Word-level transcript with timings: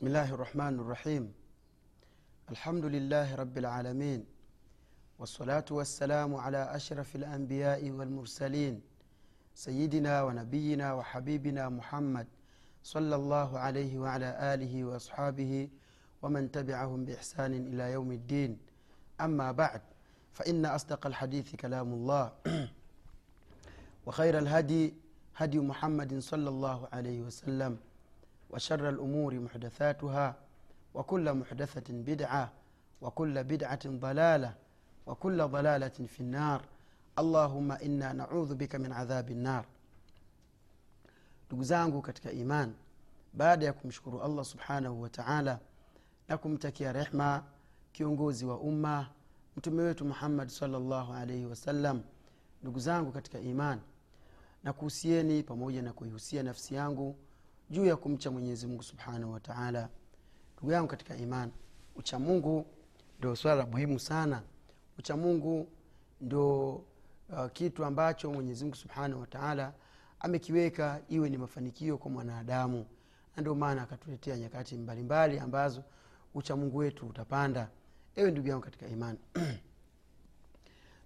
بسم 0.00 0.06
الله 0.06 0.34
الرحمن 0.34 0.80
الرحيم 0.80 1.32
الحمد 2.50 2.84
لله 2.84 3.34
رب 3.34 3.58
العالمين 3.58 4.24
والصلاة 5.18 5.64
والسلام 5.70 6.34
على 6.34 6.76
أشرف 6.76 7.16
الأنبياء 7.16 7.90
والمرسلين 7.90 8.80
سيدنا 9.54 10.22
ونبينا 10.22 10.92
وحبيبنا 10.92 11.68
محمد 11.68 12.26
صلى 12.82 13.16
الله 13.16 13.58
عليه 13.58 13.98
وعلى 13.98 14.54
آله 14.54 14.84
وأصحابه 14.84 15.68
ومن 16.22 16.50
تبعهم 16.50 17.04
بإحسان 17.04 17.52
إلى 17.52 17.92
يوم 17.92 18.12
الدين 18.12 18.58
أما 19.20 19.52
بعد 19.52 19.82
فإن 20.32 20.66
أصدق 20.66 21.06
الحديث 21.06 21.56
كلام 21.56 21.92
الله 21.92 22.32
وخير 24.06 24.38
الهدي 24.38 24.94
هدي 25.36 25.58
محمد 25.58 26.18
صلى 26.18 26.48
الله 26.48 26.88
عليه 26.92 27.20
وسلم 27.20 27.89
وشر 28.49 28.89
الأمور 28.89 29.39
محدثاتها 29.39 30.35
وكل 30.93 31.33
محدثة 31.33 31.93
بدعة 31.93 32.51
وكل 33.01 33.43
بدعة 33.43 33.79
ضلالة 33.87 34.55
وكل 35.05 35.47
ضلالة 35.47 35.87
في 36.07 36.19
النار 36.19 36.61
اللهم 37.19 37.71
إنا 37.71 38.13
نعوذ 38.13 38.55
بك 38.55 38.75
من 38.75 38.91
عذاب 38.91 39.29
النار 39.31 39.65
ndugu 41.49 41.63
zangu 41.63 42.01
katika 42.01 42.31
iman 42.31 42.73
baada 43.33 43.65
ya 43.65 43.73
kumshukuru 43.73 44.21
allah 44.21 44.45
subhanahu 44.45 45.01
wa 45.01 45.09
taala 45.09 45.59
na 46.27 46.37
kumtakia 46.37 46.91
rehma 46.91 47.43
kiongozi 47.93 48.45
wa 48.45 48.57
umma 48.59 49.09
mtume 49.57 49.83
wetu 49.83 50.05
muhammad 50.05 50.49
salllahu 50.49 51.13
alaihi 51.13 51.45
wasallam 51.45 52.01
ndugu 52.61 52.79
zangu 52.79 53.11
katika 53.11 53.39
iman 53.39 53.79
na 54.63 54.73
kuhusieni 54.73 55.43
pamoja 55.43 55.81
na 55.81 55.93
kuihusia 55.93 56.43
nafsi 56.43 56.75
yangu 56.75 57.15
juu 57.70 57.84
ya 57.86 57.96
kumcha 57.96 58.30
mwenyezi 58.30 58.66
mungu 58.66 58.82
subhanahu 58.82 59.32
wataala 59.32 59.88
ndugu 60.56 60.72
yangu 60.72 60.88
katika 60.88 61.16
iman 61.16 61.50
uchamungu 61.96 62.66
ndio 63.18 63.36
swala 63.36 63.66
muhimu 63.66 63.98
sana. 64.00 64.42
Uchamungu 64.98 65.68
ndo 66.20 66.70
uh, 66.74 67.46
kitu 67.52 67.84
ambacho 67.84 68.32
mwenyezi 68.32 68.64
mungu 68.64 68.76
subhanahu 68.76 69.20
wataala 69.20 69.72
amekiweka 70.20 71.00
iwe 71.08 71.30
ni 71.30 71.38
mafanikio 71.38 71.98
kwa 71.98 72.10
mwanadamu. 72.10 72.86
Na 73.36 73.40
ndio 73.40 73.54
maana 73.54 73.82
akatuletea 73.82 74.36
nyakati 74.38 74.76
mbalimbali 74.76 75.38
ambazo 75.38 75.82
uchamungu 76.34 76.76
wetu 76.76 77.06
utapanda. 77.06 77.68
Ewe 78.16 78.30
ndugu 78.30 78.48
yangu 78.48 78.62
katika 78.64 78.86
imani 78.86 79.18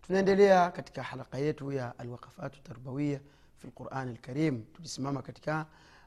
tunaendelea 0.07 0.71
katika 0.71 1.03
halaka 1.03 1.39
yetu 1.39 1.73
ya 1.73 1.99
alwakafatu 1.99 2.63
tarbawia 2.63 3.21
fi 3.57 3.67
lqurani 3.67 4.13
lkarim 4.13 4.63
tulisimama 4.63 5.23
katika 5.23 5.67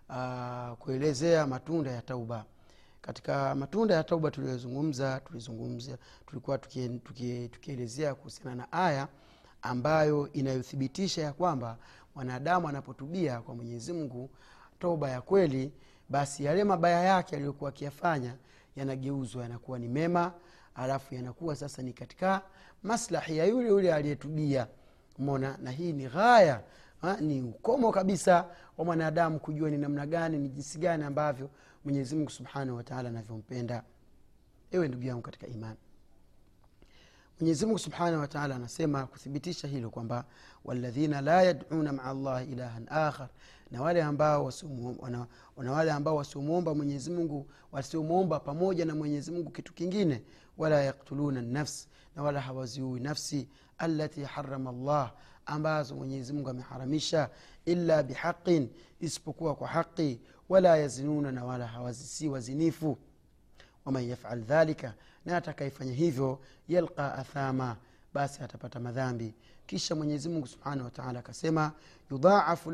uh, 0.10 0.78
kuelezea 0.78 1.48
matunda 1.48 1.92
ya 1.92 2.02
tauba. 2.02 2.46
Katika 3.02 3.56
matunda 3.56 3.96
ya 3.96 4.04
tauba 4.04 4.32
tuliyozungumza 4.32 5.20
tulizungumza 5.20 5.98
tulikuwa 6.28 6.58
tukielezea 6.58 7.48
tuki, 7.50 7.50
tuki 7.50 8.16
kuhusiana 8.16 8.56
na 8.56 8.72
aya 8.72 9.08
ambayo 9.62 10.30
inayothibitisha 10.34 11.22
ya 11.22 11.34
kwamba 11.34 11.78
mwanadamu 12.16 12.70
anapotubia 12.70 13.42
kwa 13.42 13.56
mwenyezi 13.56 13.94
mungu 13.94 14.30
toba 14.80 15.10
ya 15.10 15.22
kweli 15.22 15.74
basi 16.10 16.44
yale 16.44 16.64
mabaya 16.64 17.04
yake 17.04 17.36
aliyokuwa 17.36 17.70
akiyafanya 17.70 18.36
yanageuzwa 18.76 19.44
yanakuwa 19.44 19.80
ni 19.80 19.88
mema 19.88 20.34
alafu 20.76 21.16
yanakuwa 21.16 21.56
sasa 21.56 21.82
ni 21.82 21.94
katika 21.94 22.42
maslahi 22.84 23.38
ya 23.38 23.46
yule 23.46 23.68
yule 23.70 23.94
aliyetubia. 23.94 24.68
Mona 25.18 25.58
na 25.58 25.72
hii 25.72 25.94
ni 25.94 26.08
ghaya 26.08 26.64
ha, 27.02 27.18
ni 27.22 27.42
ukomo 27.42 27.92
kabisa 27.92 28.46
wa 28.78 28.86
mwanadamu 28.86 29.40
kujua 29.40 29.70
ni 29.70 29.78
namna 29.78 30.06
gani 30.06 30.38
ni 30.38 30.50
jinsi 30.50 30.80
gani 30.80 31.04
ambavyo 31.04 31.50
mwenyezi 31.86 32.16
mungu 32.16 32.30
subhanahu 32.30 32.78
wataala 32.78 33.10
anavyompenda. 33.10 33.84
Ewe 34.72 34.88
ndugu 34.88 35.04
yangu 35.04 35.22
katika 35.22 35.48
imani. 35.48 35.78
Mwenyezi 37.40 37.66
subhanahu 37.80 38.22
wataala 38.22 38.56
anasema 38.56 39.08
kuthibitisha 39.08 39.68
hilo 39.68 39.90
kwamba 39.90 40.26
waladhina 40.66 41.22
la 41.22 41.44
yaduna 41.44 41.94
maa 41.94 42.14
llahi 42.14 42.52
ilahan 42.52 42.88
akhar 42.90 43.30
na 43.72 43.82
wale 43.82 44.04
ambao 44.04 44.46
wasiomwomba 44.46 45.28
wale 45.72 45.92
ambao 45.92 46.16
wasiomwomba 46.16 46.76
mwenyezimungu 46.76 47.50
wasiomwomba 47.72 48.40
pamoja 48.40 48.86
na 48.86 48.96
mwenyezi 48.96 49.32
mungu 49.32 49.50
kitu 49.50 49.74
kingine 49.74 50.24
wala 50.58 50.82
yaktuluna 50.82 51.42
nafsi 51.42 51.88
na 52.16 52.24
wala 52.24 52.42
hawaziui 52.42 53.00
nafsi 53.00 53.50
alati 53.78 54.24
harama 54.24 54.72
llah 54.72 55.14
ambazo 55.48 55.96
mwenyezi 55.96 56.34
mungu 56.34 56.50
ameharamisha 56.50 57.30
illa 57.66 58.04
bihaqin 58.04 58.70
isipokuwa 59.00 59.56
kwa 59.56 59.68
haqi 59.68 60.20
wala 60.50 60.78
yazinuna 60.78 61.32
na 61.32 61.46
wala 61.46 61.68
hawazisi 61.68 62.28
wazinifu. 62.30 62.98
Waman 63.86 64.10
yafal 64.10 64.40
dhalika 64.42 64.94
na 65.26 65.38
atakayefanya 65.38 65.94
hivyo 65.94 66.40
yalqa 66.68 67.14
athama 67.16 67.78
basi 68.14 68.44
atapata 68.44 68.80
madhambi. 68.80 69.34
Kisha 69.66 69.96
mwenyezi 69.96 70.30
mungu 70.30 70.48
subhanahu 70.48 70.84
wataala 70.86 71.20
akasema 71.20 71.72
yudhaafu 72.12 72.72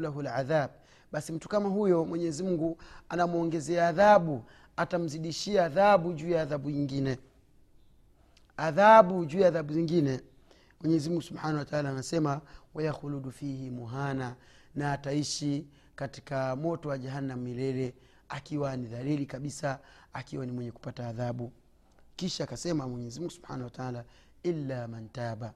lahu, 0.00 0.22
ladhab 0.22 0.70
basi 1.12 1.32
mtu 1.32 1.48
kama 1.48 1.68
huyo 1.68 2.04
mwenyezi 2.04 2.42
mungu 2.42 2.78
anamwongezea 3.08 3.88
adhabu 3.88 4.44
atamzidishia 4.76 5.64
adhabu 5.64 6.12
juu 6.12 6.28
ya 6.30 6.42
adhabu 6.42 6.70
nyingine. 6.70 7.18
Adhabu 8.56 9.24
juu 9.24 9.38
ya 9.40 9.48
adhabu 9.48 9.72
zingine 9.72 10.20
mwenyezi 10.84 11.08
mungu 11.08 11.22
subhanahu 11.22 11.58
wataala 11.58 11.90
anasema 11.90 12.40
wayakhuludu 12.74 13.32
fihi 13.32 13.70
muhana 13.70 14.36
na 14.74 14.92
ataishi 14.92 15.66
katika 15.96 16.56
moto 16.56 16.88
wa 16.88 16.98
jahannam 16.98 17.40
milele 17.40 17.94
akiwa 18.28 18.76
ni 18.76 18.86
dhalili 18.86 19.26
kabisa 19.26 19.78
akiwa 20.12 20.46
ni 20.46 20.52
mwenye 20.52 20.70
kupata 20.72 21.08
adhabu. 21.08 21.52
Kisha 22.16 22.44
akasema 22.44 22.88
mwenyezimungu 22.88 23.30
subhanahu 23.30 23.64
wataala 23.64 24.04
illa 24.42 24.88
man 24.88 25.08
taba. 25.08 25.52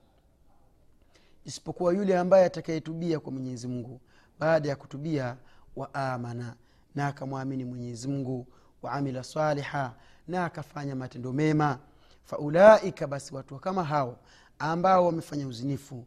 Isipokuwa 1.45 1.95
yule 1.95 2.19
ambaye 2.19 2.45
atakayetubia 2.45 3.21
kwa 3.21 3.33
mwenyezi 3.33 3.69
mungu. 3.69 4.01
Baada 4.39 4.69
ya 4.69 4.77
kutubia 4.77 5.37
wa 5.77 5.95
amana 5.95 6.55
na 6.95 7.07
akamwamini 7.07 7.65
mwenyezi 7.65 8.09
mungu 8.09 8.47
waamila 8.83 9.25
saliha 9.25 9.95
na 10.29 10.45
akafanya 10.45 10.95
matendo 10.97 11.33
mema. 11.33 11.79
Faulaika 12.25 13.07
basi 13.07 13.35
watu 13.35 13.59
kama 13.59 13.85
hao 13.85 14.19
ambao 14.59 15.07
wamefanya 15.07 15.47
uzinifu 15.49 16.05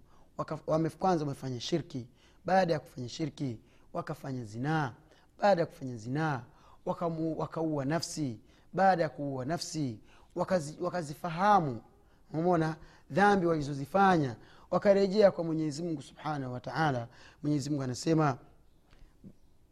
kwanza 1.00 1.24
wamefanya 1.26 1.60
shirki 1.60 2.08
baada 2.46 2.74
ya 2.74 2.80
kufanya 2.80 3.10
shirki 3.10 3.60
wakafanya 3.94 4.46
zinaa 4.46 4.94
baada 5.40 5.62
ya 5.62 5.66
kufanya 5.68 5.98
zinaa 5.98 6.42
wakaua 7.38 7.86
nafsi 7.86 8.40
baada 8.74 9.04
ya 9.04 9.10
kuua 9.10 9.46
nafsi 9.46 10.00
wakazi, 10.36 10.78
wakazifahamu. 10.82 11.82
Umona 12.34 12.76
dhambi 13.12 13.46
walizozifanya 13.46 14.36
wakarejea 14.72 15.32
kwa 15.32 15.44
mwenyezi 15.44 15.84
mungu 15.84 16.02
subhanahu 16.02 16.54
wataala 16.54 17.08
mwenyezi 17.44 17.70
mungu 17.70 17.84
anasema 17.84 18.38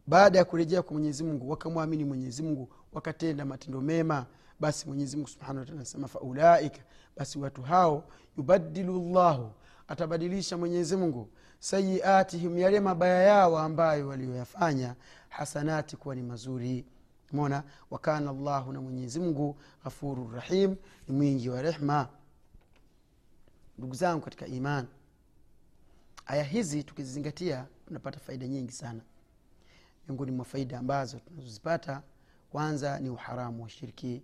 baada 0.06 0.38
ya 0.38 0.44
kurejea 0.44 0.82
kwa 0.82 0.92
mwenyezi 0.92 1.24
mungu 1.24 1.50
wakamwamini 1.50 2.04
mwenyezi 2.04 2.42
mungu 2.42 2.68
wakatenda 2.92 3.44
matendo 3.44 3.80
mema 3.80 4.26
basi 4.60 4.86
mwenyezi 4.88 5.16
mungu 5.16 5.28
subhanahu 5.28 5.58
wataala 5.58 5.76
anasema 5.80 6.08
faulaika 6.08 6.80
basi 7.16 7.38
watu 7.38 7.62
hao 7.62 8.04
yubadilu 8.36 9.12
llahu 9.12 9.52
atabadilisha 9.88 10.56
mwenyezi 10.56 10.96
mungu 10.96 11.28
sayiatihim 11.58 12.58
yale 12.58 12.80
mabaya 12.80 13.22
yao 13.22 13.58
ambayo 13.58 14.08
waliyoyafanya 14.08 14.94
hasanati 15.28 15.96
kuwa 15.96 16.14
ni 16.14 16.22
mazuri. 16.22 16.86
Mona 17.32 17.62
wakana 17.90 18.32
llahu 18.32 18.72
na 18.72 18.80
mwenyezi 18.80 19.20
mungu 19.20 19.56
ghafuru 19.84 20.30
rahim 20.30 20.76
ni 21.08 21.14
mwingi 21.16 21.48
wa 21.48 21.62
rehma. 21.62 22.08
Ndugu 23.78 23.94
zangu 23.94 24.24
katika 24.24 24.46
iman 24.46 24.86
aya 26.26 26.44
hizi 26.44 26.84
tukizizingatia 26.84 27.66
tunapata 27.86 28.18
faida 28.20 28.46
nyingi 28.48 28.72
sana. 28.72 29.00
Miongoni 30.08 30.30
mwa 30.30 30.44
faida 30.44 30.78
ambazo 30.78 31.18
tunazozipata 31.18 32.02
kwanza 32.50 33.00
ni 33.00 33.10
uharamu 33.10 33.62
wa 33.62 33.68
shirki 33.68 34.22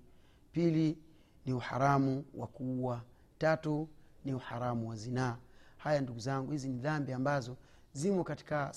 pili 0.56 0.98
ni 1.46 1.52
uharamu 1.52 2.24
wa 2.34 2.46
kuua. 2.46 3.02
Tatu 3.38 3.88
ni 4.24 4.34
uharamu 4.34 4.88
wa 4.88 4.96
zinaa. 4.96 5.36
Haya 5.76 6.00
ndugu 6.00 6.18
zangu 6.18 6.52
hizi 6.52 6.68
ni 6.68 6.78
dhambi 6.78 7.12
ambazo 7.12 7.56
zimo 7.92 8.24
katika 8.24 8.72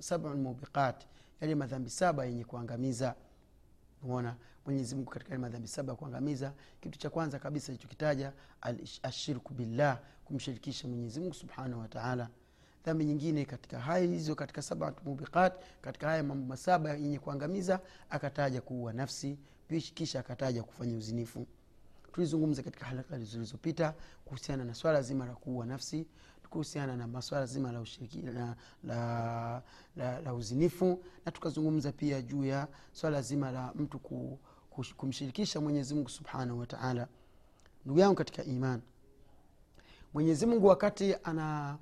sabu 0.00 0.28
lmubiqat 0.28 1.06
yale 1.40 1.54
madhambi 1.54 1.90
saba 1.90 2.24
yenye 2.24 2.44
kuangamiza. 2.44 3.14
Mona 4.02 4.36
mwenyezimungu 4.66 5.10
katika 5.10 5.30
yale 5.30 5.40
madhambi 5.42 5.68
saba 5.68 5.92
ya 5.92 5.96
kuangamiza 5.96 6.52
kitu 6.80 6.98
cha 6.98 7.10
kwanza 7.10 7.38
kabisa 7.38 7.72
ilichokitaja 7.72 8.32
ashirku 9.02 9.54
billah 9.54 10.00
kumshirikisha 10.24 10.88
mwenyezimungu 10.88 11.34
subhanahu 11.34 11.80
wataala 11.80 12.28
dhambi 12.84 13.04
nyingine 13.04 13.44
katika 13.44 13.80
haya 13.80 14.04
hizo 14.04 14.34
katika 14.34 14.62
sabat 14.62 15.04
mubiqat 15.04 15.52
katika 15.80 16.06
haya 16.08 16.22
mambo 16.22 16.46
masaba 16.46 16.90
yenye 16.94 17.18
kuangamiza 17.18 17.80
akataja 18.10 18.60
kuua 18.60 18.92
nafsi 18.92 19.38
kisha 19.94 20.20
akataja 20.20 20.62
kufanya 20.62 20.96
uzinifu. 20.96 21.46
Tulizungumza 22.12 22.62
katika 22.62 22.86
halaka 22.86 23.18
zilizopita 23.18 23.94
kuhusiana 24.24 24.64
na 24.64 24.74
swala 24.74 25.02
zima 25.02 25.26
la 25.26 25.34
kuua 25.34 25.66
nafsi 25.66 26.06
kuhusiana 26.50 26.96
na 26.96 27.06
maswala 27.06 27.46
zima 27.46 27.72
la, 27.72 27.80
ushiriki, 27.80 28.22
la, 28.22 28.56
la, 28.84 29.62
la, 29.96 30.20
la 30.20 30.34
uzinifu 30.34 31.04
na 31.26 31.32
tukazungumza 31.32 31.92
pia 31.92 32.22
juu 32.22 32.44
ya 32.44 32.68
swala 32.92 33.22
zima 33.22 33.50
la 33.50 33.72
mtu 33.74 33.98
ku, 33.98 34.38
kush- 34.76 34.94
kumshirikisha 34.94 35.60
mwenyezimngu 35.60 36.08
subhanahu 36.08 36.58
wataala 36.60 37.08
ndugu 37.84 38.00
yangu 38.00 38.14
katika 38.14 38.44
iman 38.44 38.80
mwenyezimungu 40.14 40.66
wakati 40.66 41.14
ana 41.24 41.78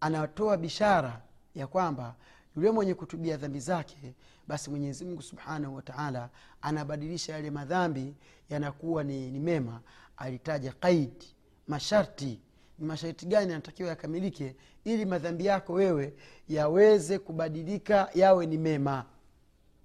anatoa 0.00 0.56
bishara 0.56 1.22
ya 1.54 1.66
kwamba 1.66 2.14
yule 2.56 2.70
mwenye 2.70 2.94
kutubia 2.94 3.36
dhambi 3.36 3.60
zake 3.60 4.14
basi 4.48 4.70
mwenyezi 4.70 5.04
mungu 5.04 5.22
subhanahu 5.22 5.74
wataala 5.74 6.28
anabadilisha 6.62 7.32
yale 7.32 7.50
madhambi 7.50 8.14
yanakuwa 8.50 9.04
ni, 9.04 9.30
ni 9.30 9.40
mema. 9.40 9.80
Alitaja 10.16 10.72
qaidi 10.72 11.34
masharti. 11.68 12.40
Ni 12.78 12.86
masharti 12.86 13.26
gani 13.26 13.50
yanatakiwa 13.50 13.88
yakamilike 13.88 14.56
ili 14.84 15.04
madhambi 15.04 15.46
yako 15.46 15.72
wewe 15.72 16.14
yaweze 16.48 17.18
kubadilika 17.18 18.08
yawe 18.14 18.46
ni 18.46 18.58
mema? 18.58 19.04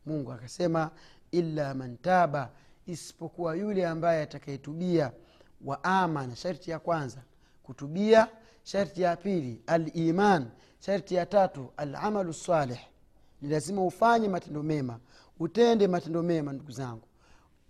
Mungu 0.06 0.32
akasema 0.32 0.92
illa 1.32 1.74
man 1.74 1.98
taba 1.98 2.50
isipokuwa 2.88 3.56
yule 3.56 3.88
ambaye 3.88 4.22
atakayetubia 4.24 5.12
wa 5.66 5.84
amana 5.84 6.36
sharti 6.36 6.72
ya 6.72 6.80
kwanza 6.80 7.22
kutubia 7.64 8.28
sharti 8.64 9.02
ya 9.02 9.16
pili 9.16 9.62
aliman. 9.68 10.48
Sharti 10.80 11.16
ya 11.16 11.26
tatu 11.26 11.74
alamalu 11.78 12.34
salih. 12.34 12.80
Ni 13.42 13.50
lazima 13.50 13.86
ufanye 13.86 14.28
matendo 14.28 14.64
mema 14.64 15.00
utende 15.40 15.88
matendo 15.88 16.24
mema 16.24 16.54
ndugu 16.54 16.72
zangu. 16.72 17.08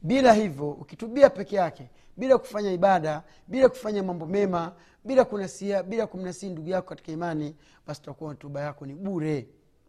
Bila 0.04 0.34
hivyo 0.34 0.72
ukitubia 0.72 1.30
peke 1.30 1.56
yake 1.56 1.90
bila 2.18 2.38
kufanya 2.38 2.72
ibada 2.72 3.24
bila 3.48 3.70
kufanya 3.70 4.04
mambo 4.04 4.26
mema 4.26 4.76
bila 5.06 5.26
kunasia 5.26 5.84
bila 5.84 6.08
kumnasii 6.08 6.50
ndugu 6.50 6.70
yako 6.70 6.90
katika 6.90 7.12
imani 7.12 7.56
basi 7.88 8.02
utakuwa 8.02 8.36
tuba 8.36 8.62
yako 8.62 8.86
ni 8.86 8.94
bure. 8.96 9.48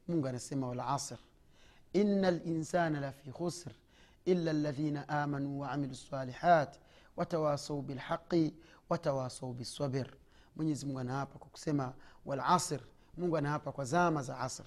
Mungu 0.09 0.27
anasema 0.27 0.69
walasr. 0.69 1.19
Ina 1.93 2.31
linsana 2.31 3.01
lafi 3.01 3.31
khusr 3.31 3.71
ila 4.25 4.53
ladhina 4.53 5.09
amanuu 5.09 5.61
waamilu 5.61 5.93
lsalihat 5.93 6.77
watawasau 7.17 7.83
bilhaqi 7.83 8.55
watawasau 8.89 9.53
bisabir 9.53 10.07
mwenyezi 10.57 10.87
mungu 10.87 10.99
anaapa 10.99 11.39
kwa 11.39 11.49
kusema 11.49 11.93
walasir 12.27 12.81
mungu 13.17 13.37
anaapa 13.37 13.73
kwa 13.73 13.85
zama 13.85 14.23
za 14.23 14.39
asr. 14.39 14.65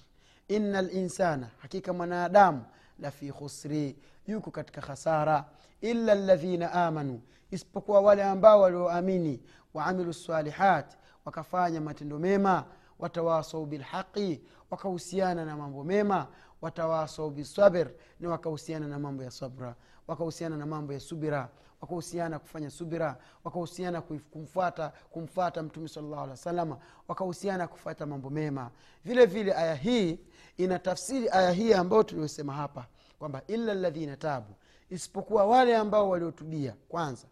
Ina 0.48 0.82
linsana 0.82 1.48
hakika 1.58 1.92
mwanadamu 1.92 2.64
lafi 2.98 3.32
khusri 3.32 3.96
yuko 4.26 4.50
katika 4.50 4.80
khasara. 4.80 5.44
Illa 5.80 6.14
ladhina 6.14 6.72
amanu 6.72 7.20
isipokuwa 7.50 8.00
wale 8.00 8.24
ambao 8.24 8.60
walioamini. 8.60 9.40
Waamilu 9.74 10.10
lsalihat 10.10 10.96
wakafanya 11.24 11.80
matendo 11.80 12.18
mema. 12.18 12.64
Watawasau 12.98 13.66
bilhaqi 13.66 14.42
wakahusiana 14.70 15.44
na 15.44 15.56
mambo 15.56 15.84
mema. 15.84 16.26
Watawasau 16.62 17.30
bisabir 17.30 17.90
ni 18.20 18.26
wakahusiana 18.26 18.86
na 18.88 18.98
mambo 18.98 19.22
ya 19.22 19.30
sabra. 19.30 19.74
Wakahusiana 20.06 20.56
na 20.56 20.66
mambo 20.66 20.92
ya 20.92 21.00
subira 21.00 21.48
wakahusiana 21.86 22.38
kufanya 22.38 22.70
subira 22.70 23.16
wakahusiana 23.44 24.00
kumfuata 24.02 24.92
kumfuata 25.10 25.62
mtume 25.62 25.88
salllahu 25.88 26.20
alih 26.20 26.30
wa 26.30 26.36
salama 26.36 26.78
wakahusiana 27.08 27.68
kufata 27.68 28.06
mambo 28.06 28.30
mema. 28.30 28.70
Vile 29.04 29.26
vile 29.26 29.54
aya 29.54 29.74
hii 29.74 30.18
ina 30.56 30.78
tafsiri 30.78 31.28
aya 31.28 31.50
hii 31.52 31.72
ambayo 31.72 32.02
tuliosema 32.02 32.52
hapa 32.52 32.86
kwamba 33.18 33.42
illa 33.46 33.74
ladhina 33.74 34.16
tabu 34.16 34.54
isipokuwa 34.90 35.44
wale 35.46 35.76
ambao 35.76 36.08
waliotubia 36.10 36.74
kwanza 36.88 37.26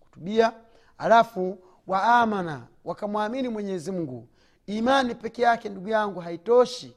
kutubia 0.00 0.52
alafu 0.98 1.58
waamana 1.86 2.66
wakamwamini 2.84 3.48
mwenyezi 3.48 3.90
mungu. 3.92 4.28
Imani 4.66 5.14
peke 5.14 5.42
yake 5.42 5.68
ndugu 5.68 5.88
yangu 5.88 6.20
haitoshi. 6.20 6.94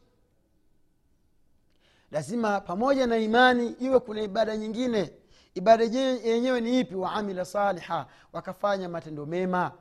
Lazima 2.12 2.62
pamoja 2.62 3.08
na 3.08 3.18
imani 3.18 3.68
iwe 3.80 4.00
kuna 4.00 4.22
ibada 4.22 4.58
nyingine 4.58 5.14
ibada 5.54 5.84
yenyewe 5.84 6.62
ni 6.62 6.80
ipi? 6.80 6.96
Waamila 6.96 7.46
saliha 7.46 8.08
wakafanya 8.34 8.90
matendo 8.90 9.26
mema. 9.26 9.72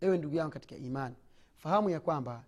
Ewe 0.00 0.18
ndugu 0.18 0.36
yangu 0.36 0.52
katika 0.52 0.76
imani 0.76 1.16
fahamu 1.56 1.90
ya 1.90 2.00
kwamba 2.00 2.44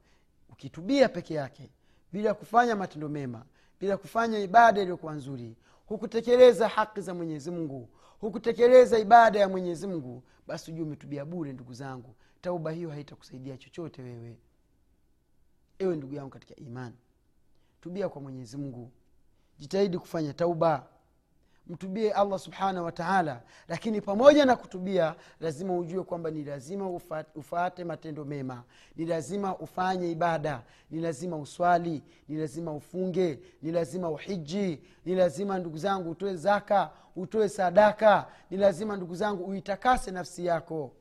ukitubia 0.50 1.08
peke 1.08 1.34
yake 1.34 1.70
bila 2.12 2.34
kufanya 2.34 2.76
matendo 2.76 3.08
mema 3.08 3.44
bila 3.80 3.96
kufanya 3.96 4.38
ibada 4.38 4.80
iliyokuwa 4.80 5.12
nzuri 5.14 5.56
hukutekeleza 5.86 6.68
haki 6.68 7.00
za 7.00 7.14
mwenyezi 7.14 7.50
mungu 7.50 7.88
hukutekeleza 8.20 8.98
ibada 8.98 9.38
ya 9.40 9.48
mwenyezi 9.48 9.86
mungu 9.86 10.22
basi 10.46 10.70
ujue 10.70 10.84
umetubia 10.84 11.24
bure 11.24 11.52
ndugu 11.52 11.74
zangu. 11.74 12.14
Tauba 12.40 12.70
hiyo 12.70 12.90
haitakusaidia 12.90 13.56
chochote 13.56 14.02
wewe. 14.02 14.38
Ewe 15.78 15.96
ndugu 15.96 16.14
yangu 16.14 16.30
katika 16.30 16.56
imani 16.56 16.96
tubia 17.80 18.08
kwa 18.08 18.20
mwenyezi 18.22 18.56
mungu. 18.56 18.90
Jitahidi 19.58 19.98
kufanya 19.98 20.32
tauba 20.34 20.86
mtubie 21.66 22.12
allah 22.12 22.38
subhanahu 22.38 22.84
wataala 22.86 23.42
lakini 23.68 24.00
pamoja 24.00 24.44
na 24.44 24.56
kutubia 24.56 25.14
lazima 25.40 25.76
ujue 25.78 26.02
kwamba 26.02 26.30
ni 26.30 26.44
lazima 26.44 26.90
ufate 27.34 27.84
matendo 27.84 28.24
mema. 28.24 28.62
Ni 28.96 29.04
lazima 29.06 29.58
ufanye 29.58 30.10
ibada. 30.10 30.62
Ni 30.90 31.00
lazima 31.00 31.36
uswali. 31.36 32.02
Ni 32.28 32.36
lazima 32.36 32.72
ufunge. 32.72 33.38
Ni 33.62 33.72
lazima 33.72 34.10
uhiji. 34.10 34.82
Ni 35.04 35.14
lazima 35.14 35.58
ndugu 35.58 35.78
zangu 35.78 36.10
utoe 36.10 36.36
zaka 36.36 36.90
utoe 37.16 37.48
sadaka. 37.48 38.26
Ni 38.50 38.56
lazima 38.56 38.96
ndugu 38.96 39.14
zangu 39.14 39.44
uitakase 39.44 40.10
nafsi 40.10 40.46
yako. 40.46 40.92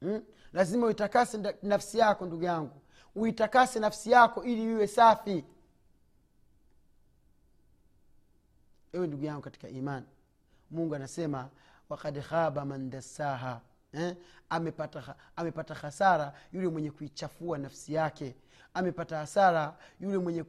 Hmm? 0.00 0.22
lazima 0.52 0.86
uitakase 0.86 1.38
nafsi 1.62 1.98
yako 1.98 2.26
ndugu 2.26 2.44
yangu. 2.44 2.80
Uitakase 3.16 3.78
nafsi 3.80 4.10
yako 4.10 4.44
ili 4.44 4.62
iwe 4.62 4.86
safi 4.86 5.44
ewe 8.92 9.06
ndugu 9.06 9.24
yangu 9.24 9.42
katika 9.42 9.68
imani 9.68 10.06
mungu 10.70 10.94
anasema 10.94 11.48
wakad 11.88 12.22
khaba 12.22 12.64
man 12.64 12.90
dassaha 12.90 13.60
eh? 13.92 14.16
amepata, 14.50 15.14
amepata 15.36 15.74
hasara 15.74 16.34
yule 16.52 16.68
mwenye 16.68 16.90
kuichafua 16.90 17.58
nafsi 17.58 17.94
yake. 17.94 18.34
Amepata 18.74 19.16
hasara 19.18 19.76
yule 20.00 20.18
mwenye 20.18 20.42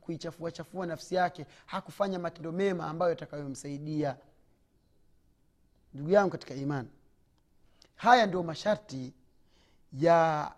kuichafua 0.00 0.50
chafua 0.52 0.86
nafsi 0.86 1.14
yake. 1.14 1.46
Hakufanya 1.66 2.18
matendo 2.18 2.52
mema 2.52 2.86
ambayo 2.86 3.10
yatakayomsaidia. 3.10 4.16
Ndugu 5.94 6.10
yangu 6.10 6.30
katika 6.30 6.54
imani 6.54 6.88
haya 7.96 8.26
ndio 8.26 8.42
masharti 8.42 9.14
ya 9.92 10.52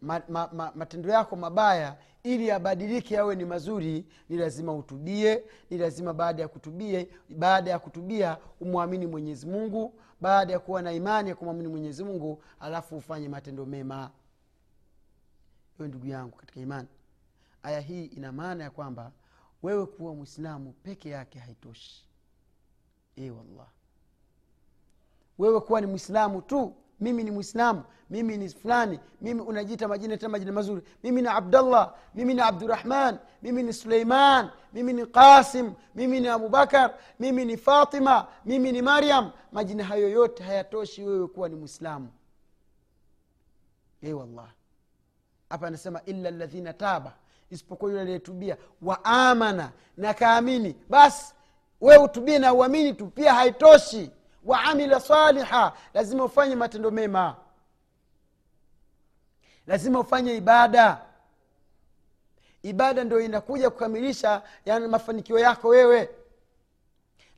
ma, 0.00 0.22
ma, 0.28 0.48
ma, 0.52 0.72
matendo 0.74 1.10
yako 1.10 1.36
mabaya 1.36 1.96
ili 2.26 2.48
yabadilike 2.48 3.14
yawe 3.14 3.34
ni 3.36 3.44
mazuri 3.44 4.06
ni 4.28 4.36
lazima 4.36 4.74
utubie 4.74 5.44
ni 5.70 5.78
lazima 5.78 6.14
baada 6.14 6.42
ya 6.42 6.48
kutubie 6.48 7.08
baada 7.28 7.70
ya 7.70 7.78
kutubia 7.78 8.38
umwamini 8.60 9.06
mwenyezi 9.06 9.46
mungu 9.46 9.94
baada 10.20 10.52
ya 10.52 10.58
kuwa 10.58 10.82
na 10.82 10.92
imani 10.92 11.28
ya 11.28 11.34
kumwamini 11.34 11.68
mwenyezi 11.68 12.04
mungu 12.04 12.42
alafu 12.60 12.96
ufanye 12.96 13.28
matendo 13.28 13.66
mema. 13.66 14.10
Hiyo 15.76 15.88
ndugu 15.88 16.06
yangu 16.06 16.36
katika 16.36 16.60
imani. 16.60 16.88
Aya 17.62 17.80
hii 17.80 18.04
ina 18.04 18.32
maana 18.32 18.64
ya 18.64 18.70
kwamba 18.70 19.12
wewe 19.62 19.86
kuwa 19.86 20.14
mwislamu 20.14 20.72
peke 20.72 21.08
yake 21.10 21.38
haitoshi. 21.38 22.04
E 23.16 23.30
wallah 23.30 23.68
wewe 25.38 25.60
kuwa 25.60 25.80
ni 25.80 25.86
mwislamu 25.86 26.42
tu 26.42 26.74
mimi 27.00 27.24
ni 27.24 27.30
mwislamu 27.30 27.82
mimi 28.10 28.36
ni 28.36 28.48
fulani 28.48 29.00
mimi 29.20 29.40
unajiita 29.40 29.88
majina 29.88 30.16
tena 30.16 30.28
majina 30.28 30.52
mazuri. 30.52 30.82
Mimi 31.02 31.22
ni 31.22 31.28
abdallah 31.28 31.94
mimi 32.14 32.34
ni 32.34 32.40
abdurahman 32.40 33.18
mimi 33.42 33.62
ni 33.62 33.72
suleiman 33.72 34.50
mimi 34.72 34.92
ni 34.92 35.06
qasim 35.06 35.72
mimi 35.94 36.20
ni 36.20 36.28
abubakar 36.28 36.94
mimi 37.20 37.44
ni 37.44 37.56
fatima 37.56 38.26
mimi 38.44 38.72
ni 38.72 38.82
maryam. 38.82 39.30
Majina 39.52 39.84
hayo 39.84 40.08
yote 40.08 40.42
hayatoshi 40.44 41.02
wewe 41.04 41.26
kuwa 41.28 41.48
ni 41.48 41.54
mwislamu 41.56 42.08
e 44.02 44.12
wallah 44.12 44.48
hapa 45.50 45.66
anasema 45.66 46.02
illa 46.04 46.30
ladhina 46.30 46.72
taba. 46.72 47.12
Isipokuwa 47.50 47.90
yule 47.90 48.02
aliyetubia 48.02 48.56
waamana 48.82 49.72
na 49.96 50.14
kaamini. 50.14 50.76
Basi 50.88 51.34
wewe 51.80 52.04
utubie 52.04 52.38
na 52.38 52.54
uamini 52.54 52.92
tu 52.92 53.06
pia 53.06 53.34
haitoshi 53.34 54.10
wa 54.46 54.62
amila 54.62 55.00
saliha. 55.00 55.72
Lazima 55.94 56.24
ufanye 56.24 56.54
matendo 56.54 56.90
mema. 56.90 57.36
Lazima 59.66 60.00
ufanye 60.00 60.36
ibada. 60.36 61.02
Ibada 62.62 63.04
ndio 63.04 63.20
inakuja 63.20 63.70
kukamilisha 63.70 64.42
yani 64.64 64.86
mafanikio 64.88 65.38
yako 65.38 65.68
wewe. 65.68 66.10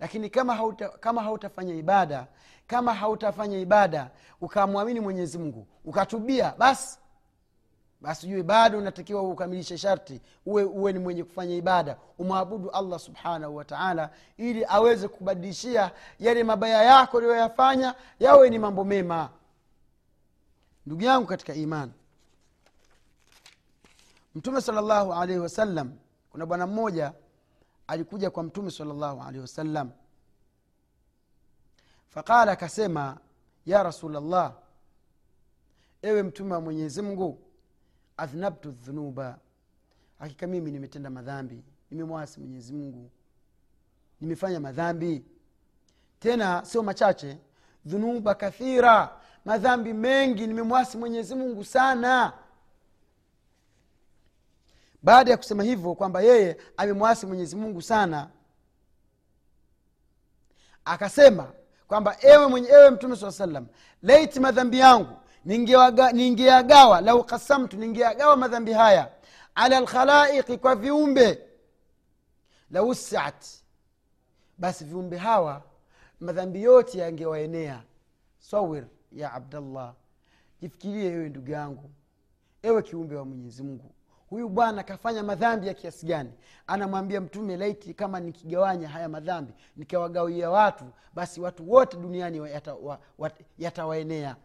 Lakini 0.00 0.30
kama 0.30 0.54
hauta, 0.54 0.88
kama 0.88 1.22
hautafanya 1.22 1.74
ibada 1.74 2.26
kama 2.68 2.94
hautafanya 2.94 3.58
ibada 3.58 4.10
ukamwamini 4.40 5.00
mwenyezi 5.00 5.38
mungu 5.38 5.66
ukatubia 5.84 6.54
basi 6.58 6.98
basi 8.00 8.26
ujue 8.26 8.42
bado 8.42 8.78
unatakiwa 8.78 9.22
ukamilishe 9.22 9.78
sharti 9.78 10.20
uwe, 10.46 10.64
uwe 10.64 10.92
ni 10.92 10.98
mwenye 10.98 11.24
kufanya 11.24 11.54
ibada 11.56 11.98
umwabudu 12.18 12.70
allah 12.70 12.98
subhanahu 12.98 13.56
wataala 13.56 14.10
ili 14.36 14.64
aweze 14.68 15.08
kubadilishia 15.08 15.90
yale 16.18 16.44
mabaya 16.44 16.82
yako 16.82 17.16
uliyoyafanya 17.16 17.94
yawe 18.20 18.50
ni 18.50 18.58
mambo 18.58 18.84
mema. 18.84 19.30
Ndugu 20.86 21.02
yangu 21.02 21.26
katika 21.26 21.54
imani 21.54 21.92
mtume 24.34 24.60
salllahu 24.60 25.12
alaihi 25.14 25.40
wasallam 25.40 25.92
kuna 26.30 26.46
bwana 26.46 26.66
mmoja 26.66 27.12
alikuja 27.86 28.30
kwa 28.30 28.42
mtume 28.42 28.70
salllahu 28.70 29.20
alaihi 29.20 29.40
wasallam 29.40 29.90
faqala 32.08 32.52
akasema 32.52 33.18
ya 33.66 33.82
rasulllah 33.82 34.52
ewe 36.02 36.22
mtume 36.22 36.54
wa 36.54 36.60
mwenyezi 36.60 37.02
mungu 37.02 37.38
adhnabtu 38.18 38.70
dhunuba. 38.70 39.38
Hakika 40.18 40.46
mimi 40.46 40.70
nimetenda 40.70 41.10
madhambi. 41.10 41.64
Nimemwasi 41.90 42.40
mwenyezi 42.40 42.72
mungu. 42.72 43.10
Nimefanya 44.20 44.60
madhambi. 44.60 45.24
Tena 46.20 46.64
sio 46.64 46.82
machache. 46.82 47.38
Dhunuba 47.86 48.34
kathira. 48.34 49.10
Madhambi 49.44 49.92
mengi 49.92 50.46
nimemwasi 50.46 50.98
mwenyezi 50.98 51.34
mungu 51.34 51.64
sana. 51.64 52.32
Baada 55.02 55.30
ya 55.30 55.36
kusema 55.36 55.62
hivyo 55.62 55.94
kwamba 55.94 56.20
yeye 56.20 56.56
amemwasi 56.76 57.26
mwenyezi 57.26 57.56
mungu 57.56 57.82
sana 57.82 58.28
akasema 60.84 61.52
kwamba 61.88 62.16
ewe 62.20 62.60
ewe 62.68 62.90
mtume 62.90 63.16
saa 63.16 63.30
salam 63.32 63.66
leiti 64.02 64.40
madhambi 64.40 64.78
yangu 64.78 65.16
ningeagawa 65.44 67.00
lau 67.00 67.24
kasamtu 67.24 67.76
ningeagawa 67.76 68.36
madhambi 68.36 68.72
haya. 68.72 69.10
Ala 69.54 69.80
lkhalaiqi 69.80 70.58
kwa 70.58 70.74
viumbe. 70.74 71.38
Lausiat 72.70 73.46
basi 74.58 74.84
viumbe 74.84 75.16
hawa 75.16 75.62
madhambi 76.20 76.62
yote 76.62 76.98
yangewaenea. 76.98 77.82
Sawir 78.38 78.84
ya 79.12 79.32
abdallah. 79.32 79.94
Jifikirie 80.60 81.12
ewe 81.12 81.28
ndugu 81.28 81.50
yangu. 81.50 81.90
Ewe 82.62 82.82
kiumbe 82.82 83.16
wa 83.16 83.24
mwenyezi 83.24 83.62
mungu. 83.62 83.94
Huyu 84.30 84.48
bwana 84.48 84.82
kafanya 84.82 85.22
madhambi 85.22 85.66
ya 85.66 85.74
kiasi 85.74 86.06
gani? 86.06 86.32
Anamwambia 86.66 87.20
mtume 87.20 87.56
laiti 87.56 87.94
kama 87.94 88.20
nikigawanya 88.20 88.88
haya 88.88 89.08
madhambi 89.08 89.52
nikawagawia 89.76 90.50
watu 90.50 90.84
basi 91.14 91.40
watu 91.40 91.70
wote 91.72 91.96
duniani 91.96 92.40
yatawaenea 93.58 94.28
yata 94.28 94.36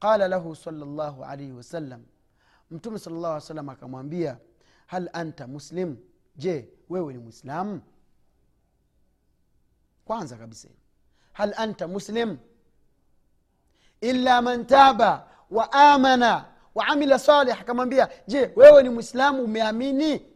qala 0.00 0.28
lahu 0.28 0.56
salllahu 0.56 1.24
alaihi 1.24 1.52
wasallam 1.52 2.02
mtume 2.70 2.98
sal 2.98 3.12
llahu 3.12 3.26
alih 3.34 3.42
salam 3.46 3.68
akamwambia 3.68 4.38
hal 4.86 5.10
anta 5.12 5.46
muslim? 5.46 5.96
Je 6.36 6.68
wewe 6.88 7.12
ni 7.12 7.18
mwislamu 7.18 7.80
kwanza 10.04 10.36
kabisa 10.36 10.68
hal 11.32 11.54
anta 11.56 11.88
muslim? 11.88 12.38
Illa 14.00 14.42
man 14.42 14.66
taba 14.66 15.28
wa 15.50 15.72
amana 15.72 16.44
wa 16.74 16.86
amila 16.86 17.18
salih. 17.18 17.60
Akamwambia 17.60 18.08
je 18.26 18.52
wewe 18.56 18.82
ni 18.82 18.88
mwislamu 18.88 19.44
umeamini? 19.44 20.26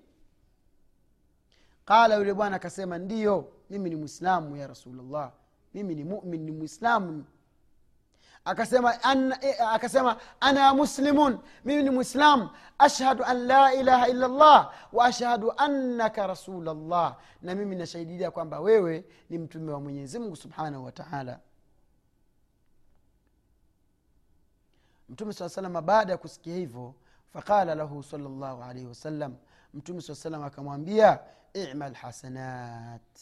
Qala 1.85 2.15
yule 2.17 2.35
bwana 2.35 2.57
akasema 2.57 2.99
ndiyo 2.99 3.53
mimi 3.71 3.91
ni 3.91 3.97
mwislamu 3.97 4.57
ya 4.57 4.67
rasulllah 4.67 5.33
mimi 5.75 5.95
ni 5.95 6.05
mumin 6.05 6.41
ni 6.45 6.51
mwislamu 6.53 7.25
akasema 8.45 9.03
an, 9.03 9.35
akasema 9.73 10.17
ana 10.41 10.75
muslimun. 10.75 11.39
Mimi 11.65 11.83
ni 11.83 11.91
mwislam 11.91 12.51
ashhadu 12.79 13.25
an 13.25 13.47
la 13.47 13.75
ilaha 13.75 14.09
illa 14.09 14.29
llah 14.29 14.73
wa 14.93 15.05
ashhadu 15.07 15.53
annaka 15.57 16.27
rasulllah 16.27 17.17
na 17.43 17.55
mimi 17.55 17.77
nashahidilia 17.77 18.31
kwamba 18.31 18.61
wewe 18.61 19.05
ni 19.31 19.39
mtume 19.39 19.73
wa 19.73 19.81
mwenyezi 19.81 20.19
mungu 20.19 20.37
subhanahu 20.37 20.85
wa 20.85 20.93
taala. 20.93 21.41
Mtume 25.09 25.33
saa 25.33 25.49
salama 25.49 25.83
baada 25.83 26.13
ya 26.13 26.19
kusikia 26.19 26.55
hivyo 26.57 26.95
faqala 27.33 27.75
lahu 27.75 28.03
salllahu 28.03 28.63
alaihi 28.63 28.87
wasallam 28.87 29.37
mtume 29.75 30.01
saa 30.03 30.15
salam 30.15 30.43
akamwambia 30.43 31.21
imal 31.53 31.95
hasanat. 31.95 33.21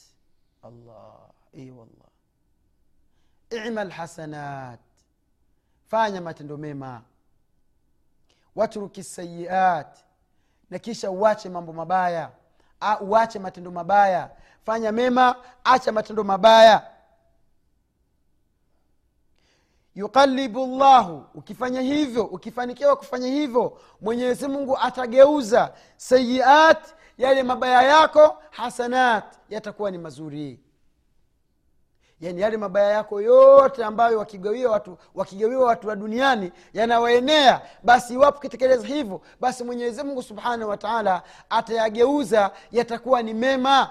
Allah 0.62 1.30
i 1.52 1.70
wallah. 1.70 2.08
Imal 3.66 3.90
hasanat 3.90 4.80
fanya 5.92 6.20
matendo 6.20 6.56
mema. 6.56 7.02
Watruki 8.56 9.02
sayiat. 9.04 9.98
Na 10.70 10.78
kisha 10.78 11.10
uache 11.10 11.48
mambo 11.48 11.72
mabaya. 11.72 12.30
Uache 13.00 13.38
matendo 13.38 13.70
mabaya. 13.70 14.30
Fanya 14.66 14.92
mema 14.92 15.36
acha 15.64 15.92
matendo 15.92 16.24
mabaya. 16.24 16.86
Yuqalibu 19.94 20.66
llahu 20.66 21.24
ukifanya 21.34 21.80
hivyo 21.80 22.24
ukifanikiwa 22.24 22.96
kufanya 22.96 23.26
hivyo 23.28 23.80
mwenyezi 24.00 24.48
mungu 24.48 24.78
atageuza 24.78 25.74
sayiat 25.96 26.94
yale 27.18 27.42
mabaya 27.42 27.82
yako 27.82 28.42
hasanat 28.50 29.24
yatakuwa 29.50 29.90
ni 29.90 29.98
mazuri 29.98 30.60
yani 32.22 32.40
yale 32.40 32.56
mabaya 32.56 32.90
yako 32.90 33.20
yote 33.20 33.84
ambayo 33.84 34.18
wakigawiwa 34.18 34.72
watu 34.72 34.98
wakigawiwa 35.14 35.64
watu 35.66 35.88
wa 35.88 35.96
duniani 35.96 36.52
yanawaenea 36.72 37.60
basi 37.82 38.14
iwapo 38.14 38.40
kitekeleza 38.40 38.86
hivyo 38.86 39.20
basi 39.40 39.64
mwenyezi 39.64 40.02
mungu 40.02 40.22
subhanahu 40.22 40.70
wa 40.70 40.76
taala 40.76 41.22
atayageuza 41.50 42.50
yatakuwa 42.70 43.22
ni 43.22 43.34
mema. 43.34 43.90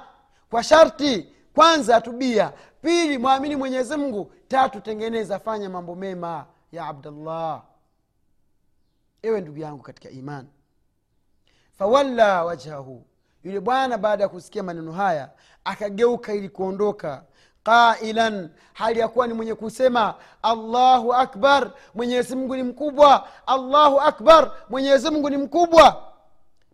Kwa 0.50 0.64
sharti 0.64 1.34
kwanza 1.56 2.02
tubia 2.02 2.54
pili 2.82 3.18
mwamini 3.18 3.56
mwenyezi 3.56 3.96
mungu 3.98 4.32
tatu 4.48 4.82
tengeneza 4.82 5.40
fanya 5.40 5.70
mambo 5.70 5.96
mema 5.96 6.46
ya 6.72 6.86
abdallah. 6.88 7.62
Ewe 9.22 9.42
ndugu 9.42 9.60
yangu 9.60 9.84
katika 9.84 10.10
imani 10.10 10.50
fawalla 11.78 12.44
wajhahu. 12.46 13.06
Yule 13.44 13.60
bwana 13.60 13.98
baada 13.98 14.24
ya 14.24 14.30
kusikia 14.30 14.64
maneno 14.64 14.92
haya 14.92 15.30
akageuka 15.64 16.34
ili 16.34 16.50
kuondoka 16.50 17.24
qailan 17.64 18.50
hali 18.74 19.00
ya 19.00 19.08
kuwa 19.08 19.28
ni 19.28 19.34
mwenye 19.34 19.56
kusema 19.56 20.16
allahu 20.42 21.14
akbar 21.14 21.72
mwenyezi 21.94 22.36
mungu 22.36 22.56
ni 22.56 22.64
mkubwa 22.64 23.28
allahu 23.48 24.02
akbar 24.02 24.52
mwenyezi 24.70 25.10
mungu 25.10 25.30
ni 25.30 25.38
mkubwa. 25.38 26.14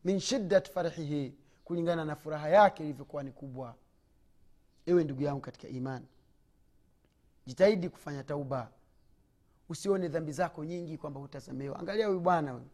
Min 0.03 0.19
shiddat 0.19 0.71
farhihi 0.71 1.35
kulingana 1.65 2.05
na 2.05 2.15
furaha 2.15 2.49
yake 2.49 2.83
ilivyokuwa 2.83 3.23
ni 3.23 3.31
kubwa. 3.31 3.75
Ewe 4.85 5.03
ndugu 5.03 5.21
yangu 5.23 5.41
katika 5.41 5.67
imani 5.67 6.05
jitahidi 7.45 7.89
kufanya 7.89 8.23
tauba. 8.23 8.69
Usione 9.69 10.07
dhambi 10.07 10.31
zako 10.31 10.65
nyingi 10.65 10.97
kwamba 10.97 11.19
hutasamehewa. 11.19 11.79
Angalia 11.79 12.07
huyu 12.07 12.19
bwana 12.19 12.51
huyu 12.51 12.65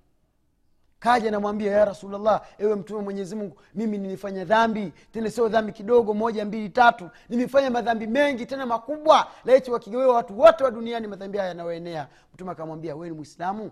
kaja 1.03 1.31
namwambia 1.31 1.71
ya 1.71 1.85
rasulllah 1.85 2.41
ewe 2.57 2.75
mtume 2.75 3.01
mwenyezi 3.01 3.51
mimi 3.75 3.97
nilifanya 3.97 4.45
dhambi. 4.45 4.93
Tena 5.11 5.31
sio 5.31 5.49
dhambi 5.49 5.71
kidogo 5.71 6.13
moja 6.13 6.45
mbili 6.45 6.69
tatu. 6.69 7.09
Nimefanya 7.29 7.69
madhambi 7.69 8.07
mengi 8.07 8.45
tena 8.45 8.65
makubwa. 8.65 9.27
Laiti 9.45 9.71
wakigewewa 9.71 10.15
watu 10.15 10.39
wote 10.39 10.63
wa 10.63 10.71
duniani 10.71 11.07
madhambi 11.07 11.37
haya 11.37 11.49
yanayoenea 11.49 12.07
mtume 12.33 12.51
akamwambia 12.51 12.95
wee 12.95 13.09
ni 13.09 13.15
mwislamu 13.15 13.71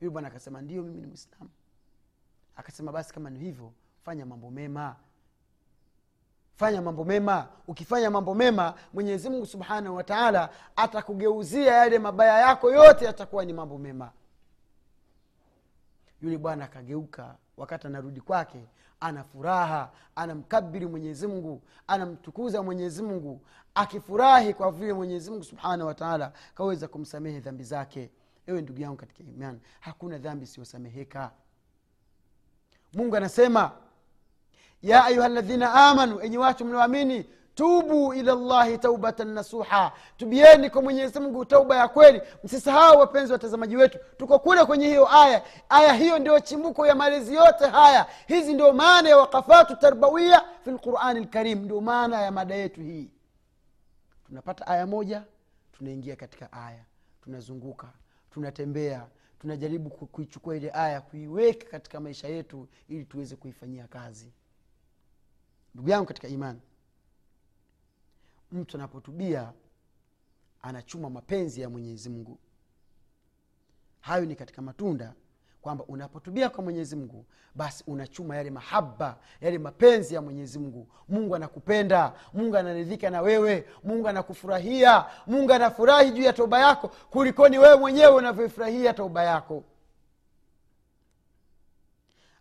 yule 0.00 0.10
bwana 0.12 0.28
akasema 0.28 0.60
ndio 0.60 0.82
mimi 0.82 1.00
ni 1.00 1.06
mwislamu 1.06 1.50
akasema 2.56 2.92
basi 2.92 3.14
kama 3.14 3.30
ni 3.30 3.38
hivyo 3.38 3.72
fanya 4.04 4.26
mambo 4.26 4.50
mema. 4.50 4.96
Fanya 6.56 6.82
mambo 6.82 7.04
mema. 7.04 7.46
Ukifanya 7.68 8.10
mambo 8.10 8.34
mema 8.34 8.74
mwenyezi 8.94 9.46
subhanahu 9.46 9.96
wataala 9.96 10.48
atakugeuzia 10.76 11.74
yale 11.74 11.98
mabaya 11.98 12.38
yako 12.40 12.70
yote 12.72 13.04
yatakuwa 13.04 13.44
ni 13.44 13.52
mambo 13.52 13.78
mema 13.78 14.10
yule 16.22 16.38
bwana 16.38 16.64
akageuka 16.64 17.36
wakati 17.56 17.86
anarudi 17.86 18.20
kwake 18.20 18.64
ana 19.00 19.24
furaha 19.24 19.92
anamkabiri 20.16 20.86
mwenyezi 20.86 21.26
mungu 21.26 21.62
anamtukuza 21.86 22.62
mwenyezi 22.62 23.02
mungu 23.02 23.40
akifurahi 23.74 24.54
kwa 24.54 24.72
vile 24.72 24.92
mwenyezi 24.92 25.30
mungu 25.30 25.44
subhanahu 25.44 25.86
wataala 25.88 26.32
kaweza 26.54 26.88
kumsamehe 26.88 27.40
dhambi 27.40 27.64
zake. 27.64 28.10
Ewe 28.46 28.62
ndugu 28.62 28.80
yangu 28.80 28.96
katika 28.96 29.22
imani 29.22 29.60
hakuna 29.80 30.18
dhambi 30.18 30.44
isiyosameheka. 30.44 31.30
Mungu 32.94 33.16
anasema 33.16 33.72
ya 34.82 35.04
ayuha 35.04 35.28
ladhina 35.28 35.74
amanu 35.74 36.20
enye 36.20 36.38
watu 36.38 36.64
mlioamini 36.64 37.26
tubu 37.60 38.14
ila 38.14 38.34
llahi 38.34 38.78
taubatan 38.78 39.28
nasuha. 39.28 39.92
Tubieni 40.16 40.70
kwa 40.70 40.82
mwenyezi 40.82 41.20
mungu 41.20 41.44
tauba 41.44 41.76
ya 41.76 41.88
kweli. 41.88 42.22
Msisahau 42.44 42.98
wapenzi 42.98 43.32
watazamaji 43.32 43.76
wetu 43.76 43.98
tuko 44.16 44.38
kule 44.38 44.64
kwenye 44.64 44.86
hiyo 44.86 45.14
aya. 45.14 45.42
Aya 45.68 45.92
hiyo 45.92 46.18
ndio 46.18 46.40
chimbuko 46.40 46.86
ya 46.86 46.94
malezi 46.94 47.34
yote 47.34 47.66
haya. 47.66 48.06
Hizi 48.26 48.52
ndio 48.54 48.72
maana 48.72 49.08
ya 49.08 49.16
wakafatu 49.16 49.76
tarbawia 49.76 50.42
fi 50.64 50.70
lqurani 50.70 51.20
lkarim 51.20 51.64
ndio 51.64 51.80
maana 51.80 52.22
ya 52.22 52.30
mada 52.30 52.54
yetu 52.54 52.80
hii. 52.80 53.10
Tunapata 54.26 54.66
aya 54.66 54.86
moja 54.86 55.22
tunaingia 55.72 56.16
katika 56.16 56.52
aya. 56.52 56.84
Tunazunguka 57.24 57.86
tunatembea 58.30 59.06
tunajaribu 59.40 59.90
kuichukua 59.90 60.56
ile 60.56 60.70
aya 60.74 61.00
kuiweka 61.00 61.66
katika 61.70 62.00
maisha 62.00 62.28
yetu 62.28 62.68
ili 62.88 63.04
tuweze 63.04 63.36
kuifanyia 63.36 63.86
kazi. 63.88 64.32
Ndugu 65.74 65.90
yangu 65.90 66.06
katika 66.06 66.28
imani 66.28 66.60
mtu 68.52 68.76
anapotubia 68.76 69.52
anachuma 70.62 71.10
mapenzi 71.10 71.60
ya 71.60 71.70
mwenyezi 71.70 72.08
mungu. 72.10 72.38
Hayo 74.00 74.24
ni 74.24 74.36
katika 74.36 74.62
matunda 74.62 75.14
kwamba 75.62 75.84
unapotubia 75.84 76.48
kwa 76.50 76.64
mwenyezi 76.64 76.96
mungu 76.96 77.26
basi 77.54 77.84
unachuma 77.86 78.36
yale 78.36 78.50
mahaba 78.50 79.18
yale 79.40 79.58
mapenzi 79.58 80.14
ya 80.14 80.22
mwenyezi 80.22 80.58
mungu. 80.58 80.88
Mungu 81.08 81.36
anakupenda 81.36 82.12
mungu 82.32 82.56
anaridhika 82.56 83.10
na 83.10 83.20
wewe 83.22 83.68
mungu 83.84 84.08
anakufurahia 84.08 85.06
mungu 85.26 85.52
anafurahi 85.52 86.10
juu 86.10 86.22
ya 86.22 86.32
toba 86.32 86.58
yako 86.60 86.88
kulikoni 86.88 87.58
wewe 87.58 87.76
mwenyewe 87.76 88.12
unavyoifurahia 88.14 88.94
toba 88.94 89.22
yako. 89.24 89.64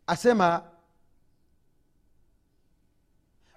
Asema 0.07 0.63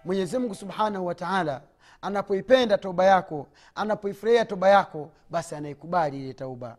mwenyezi 0.05 0.39
mungu 0.39 0.55
subhanahu 0.55 1.07
wa 1.07 1.15
taala 1.15 1.63
anapoipenda 2.03 2.79
toba 2.79 3.05
yako 3.05 3.47
anapoifurahia 3.75 4.45
toba 4.45 4.69
yako 4.69 5.11
basi 5.31 5.55
anaikubali 5.55 6.25
ile 6.25 6.35
tauba. 6.35 6.77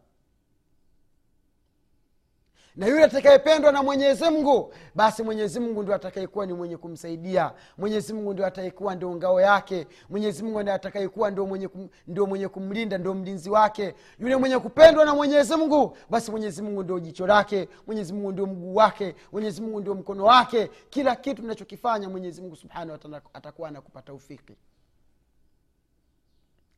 Na 2.76 2.88
yule 2.88 3.04
atakayependwa 3.04 3.72
na 3.72 3.84
mwenyezi 3.84 4.24
mungu 4.30 4.74
basi 4.96 5.24
mwenyezi 5.24 5.60
mungu 5.60 5.84
ndio 5.84 5.96
atakayekuwa 5.96 6.46
ni 6.46 6.54
mwenye 6.54 6.78
kumsaidia. 6.78 7.52
Mwenyezi 7.78 8.14
mungu 8.14 8.34
ndio 8.34 8.46
atakayekuwa 8.46 8.96
ndio 8.96 9.16
ngao 9.16 9.42
yake. 9.42 9.88
Mwenyezi 10.10 10.44
mungu 10.44 10.62
ndio 10.62 10.74
atakayekuwa 10.74 11.32
ndio 11.32 11.46
mwenye, 11.46 11.68
kum, 11.68 11.90
ndio 12.08 12.26
mwenye 12.26 12.48
kumlinda 12.48 12.98
ndio 12.98 13.14
mlinzi 13.14 13.50
wake. 13.50 13.96
Yule 14.20 14.36
mwenye 14.36 14.60
kupendwa 14.60 15.06
na 15.06 15.16
mwenyezi 15.16 15.56
mungu 15.56 15.98
basi 16.10 16.32
mwenyezi 16.32 16.62
mungu 16.62 16.84
ndio 16.84 17.00
jicho 17.00 17.28
lake. 17.28 17.70
Mwenyezi 17.88 18.14
mungu 18.14 18.32
ndio 18.32 18.46
mguu 18.46 18.76
wake. 18.76 19.16
Mwenyezi 19.32 19.62
mungu 19.62 19.80
ndio 19.80 19.96
mkono 19.96 20.24
wake. 20.24 20.70
Kila 20.90 21.16
kitu 21.16 21.42
tunachokifanya 21.42 22.10
mwenyezi 22.10 22.42
mungu 22.42 22.56
subhanahu 22.56 22.92
wataala 22.92 23.22
atakuwa 23.34 23.68
anakupa 23.70 24.02
taufiki 24.02 24.56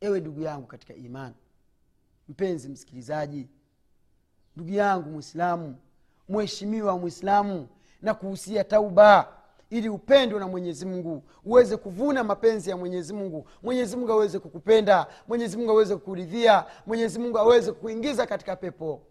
ewe 0.00 0.20
ndugu 0.20 0.40
yangu 0.40 0.66
katika 0.66 0.94
imani 0.94 1.34
mpenzi 2.28 2.68
msikilizaji 2.68 3.48
ndugu 4.56 4.70
yangu 4.70 5.10
mwislamu 5.10 5.76
mheshimiwa 6.28 6.98
mwislamu 6.98 7.68
na 8.02 8.14
kuhusia 8.14 8.64
tauba 8.64 9.32
ili 9.70 9.88
upendwe 9.88 10.40
na 10.40 10.48
mwenyezi 10.48 10.86
mungu 10.86 11.22
uweze 11.44 11.76
kuvuna 11.76 12.24
mapenzi 12.24 12.70
ya 12.70 12.76
mwenyezi 12.76 13.12
mungu. 13.12 13.48
Mwenyezi 13.62 13.96
mungu 13.96 14.12
aweze 14.12 14.38
kukupenda 14.38 15.06
mwenyezi 15.28 15.56
mungu 15.56 15.70
aweze 15.70 15.94
kukuridhia 15.96 16.66
mwenyezi 16.86 17.18
mungu 17.18 17.38
aweze 17.38 17.72
kukuingiza 17.72 18.26
katika 18.26 18.56
pepo. 18.56 19.02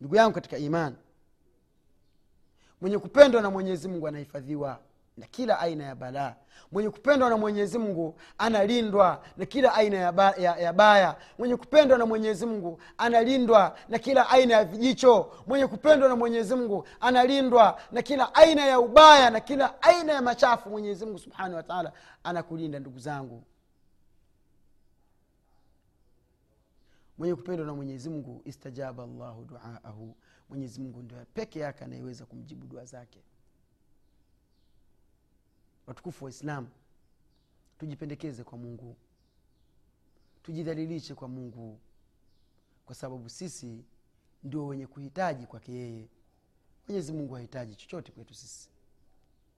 Ndugu 0.00 0.16
yangu 0.16 0.34
katika 0.34 0.58
imani 0.58 0.96
mwenye 2.80 2.98
kupendwa 2.98 3.42
na 3.42 3.50
mwenyezi 3.50 3.88
mungu 3.88 4.08
anahifadhiwa 4.08 4.80
na 5.16 5.26
kila 5.26 5.58
aina 5.58 5.84
ya 5.84 5.94
balaa. 5.94 6.34
Mwenye 6.72 6.90
kupendwa 6.90 7.30
na 7.30 7.36
mwenyezi 7.36 7.78
mungu 7.78 8.20
analindwa 8.38 9.24
na 9.36 9.46
kila 9.46 9.74
aina 9.74 9.96
ya, 9.96 10.12
ba, 10.12 10.30
ya, 10.38 10.56
ya 10.56 10.72
baya. 10.72 11.16
Mwenye 11.38 11.56
kupendwa 11.56 11.98
na 11.98 12.06
mwenyezi 12.06 12.46
mungu 12.46 12.80
analindwa 12.98 13.78
na 13.88 13.98
kila 13.98 14.30
aina 14.30 14.54
ya 14.54 14.64
vijicho. 14.64 15.32
Mwenye 15.46 15.66
kupendwa 15.66 16.08
na 16.08 16.16
mwenyezi 16.16 16.54
mungu 16.54 16.86
analindwa 17.00 17.80
na 17.92 18.02
kila 18.02 18.34
aina 18.34 18.66
ya 18.66 18.80
ubaya 18.80 19.30
na 19.30 19.40
kila 19.40 19.82
aina 19.82 20.12
ya 20.12 20.22
machafu. 20.22 20.70
Mwenyezi 20.70 21.04
mungu 21.06 21.18
subhanahu 21.18 21.54
wataala 21.56 21.92
anakulinda 22.24 22.78
ndugu 22.78 22.98
zangu. 22.98 23.42
Mwenye 27.18 27.34
kupendwa 27.34 27.66
na 27.66 27.74
mwenyezi 27.74 28.10
mungu 28.10 28.42
istajaba 28.44 29.06
llahu 29.06 29.44
duaahu. 29.44 30.16
Mwenyezi 30.48 30.80
mungu 30.80 31.02
ndio 31.02 31.18
peke 31.34 31.58
yake 31.60 31.84
anayeweza 31.84 32.26
kumjibu 32.26 32.66
dua 32.66 32.84
zake 32.84 33.22
watukufu 35.86 36.24
wa 36.24 36.30
islamu. 36.30 36.68
Tujipendekeze 37.78 38.44
kwa 38.44 38.58
mungu. 38.58 38.96
Tujidhalilishe 40.42 41.14
kwa 41.14 41.28
mungu. 41.28 41.78
Kwa 42.86 42.94
sababu 42.94 43.28
sisi 43.28 43.84
ndio 44.44 44.66
wenye 44.66 44.86
kuhitaji 44.86 45.46
kwake 45.46 45.72
yeye. 45.72 46.08
Mwenyezi 46.88 47.12
mungu 47.12 47.34
hahitaji 47.34 47.74
chochote 47.74 48.12
kwetu 48.12 48.34
sisi. 48.34 48.68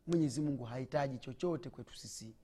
Mwenyezi 0.07 0.41
mungu 0.41 0.65
hahitaji 0.65 1.19
chochote 1.19 1.71
kwetu 1.71 1.97
sisi. 1.97 2.35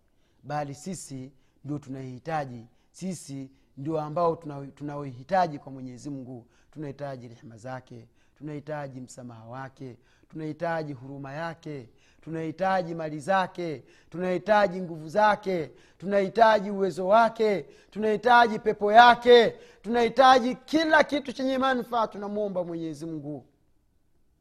Bali 0.42 0.74
sisi 0.74 1.32
ndio 1.64 1.78
tunahitaji. 1.78 2.66
Sisi 2.92 3.50
ndio 3.76 4.00
ambao 4.00 4.36
tunaohitaji 4.74 5.58
kwa 5.58 5.72
mwenyezi 5.72 6.10
mungu. 6.10 6.46
Tunahitaji 6.70 7.28
rehema 7.28 7.56
zake 7.58 8.08
tunahitaji 8.34 9.00
msamaha 9.00 9.44
wake. 9.44 9.96
Tunahitaji 10.28 10.92
huruma 10.92 11.32
yake. 11.32 11.88
Tunahitaji 12.20 12.94
mali 12.94 13.20
zake. 13.20 13.84
Tunahitaji 14.10 14.80
nguvu 14.80 15.08
zake. 15.08 15.70
Tunahitaji 15.98 16.70
uwezo 16.70 17.06
wake. 17.08 17.62
Tunahitaji 17.90 18.58
pepo 18.58 18.92
yake. 18.92 19.50
Tunahitaji 19.82 20.54
kila 20.54 21.04
kitu 21.04 21.32
chenye 21.32 21.58
manufaa. 21.58 22.06
Tunamwomba 22.06 22.64
mwenyezi 22.64 23.06
mungu. 23.06 23.46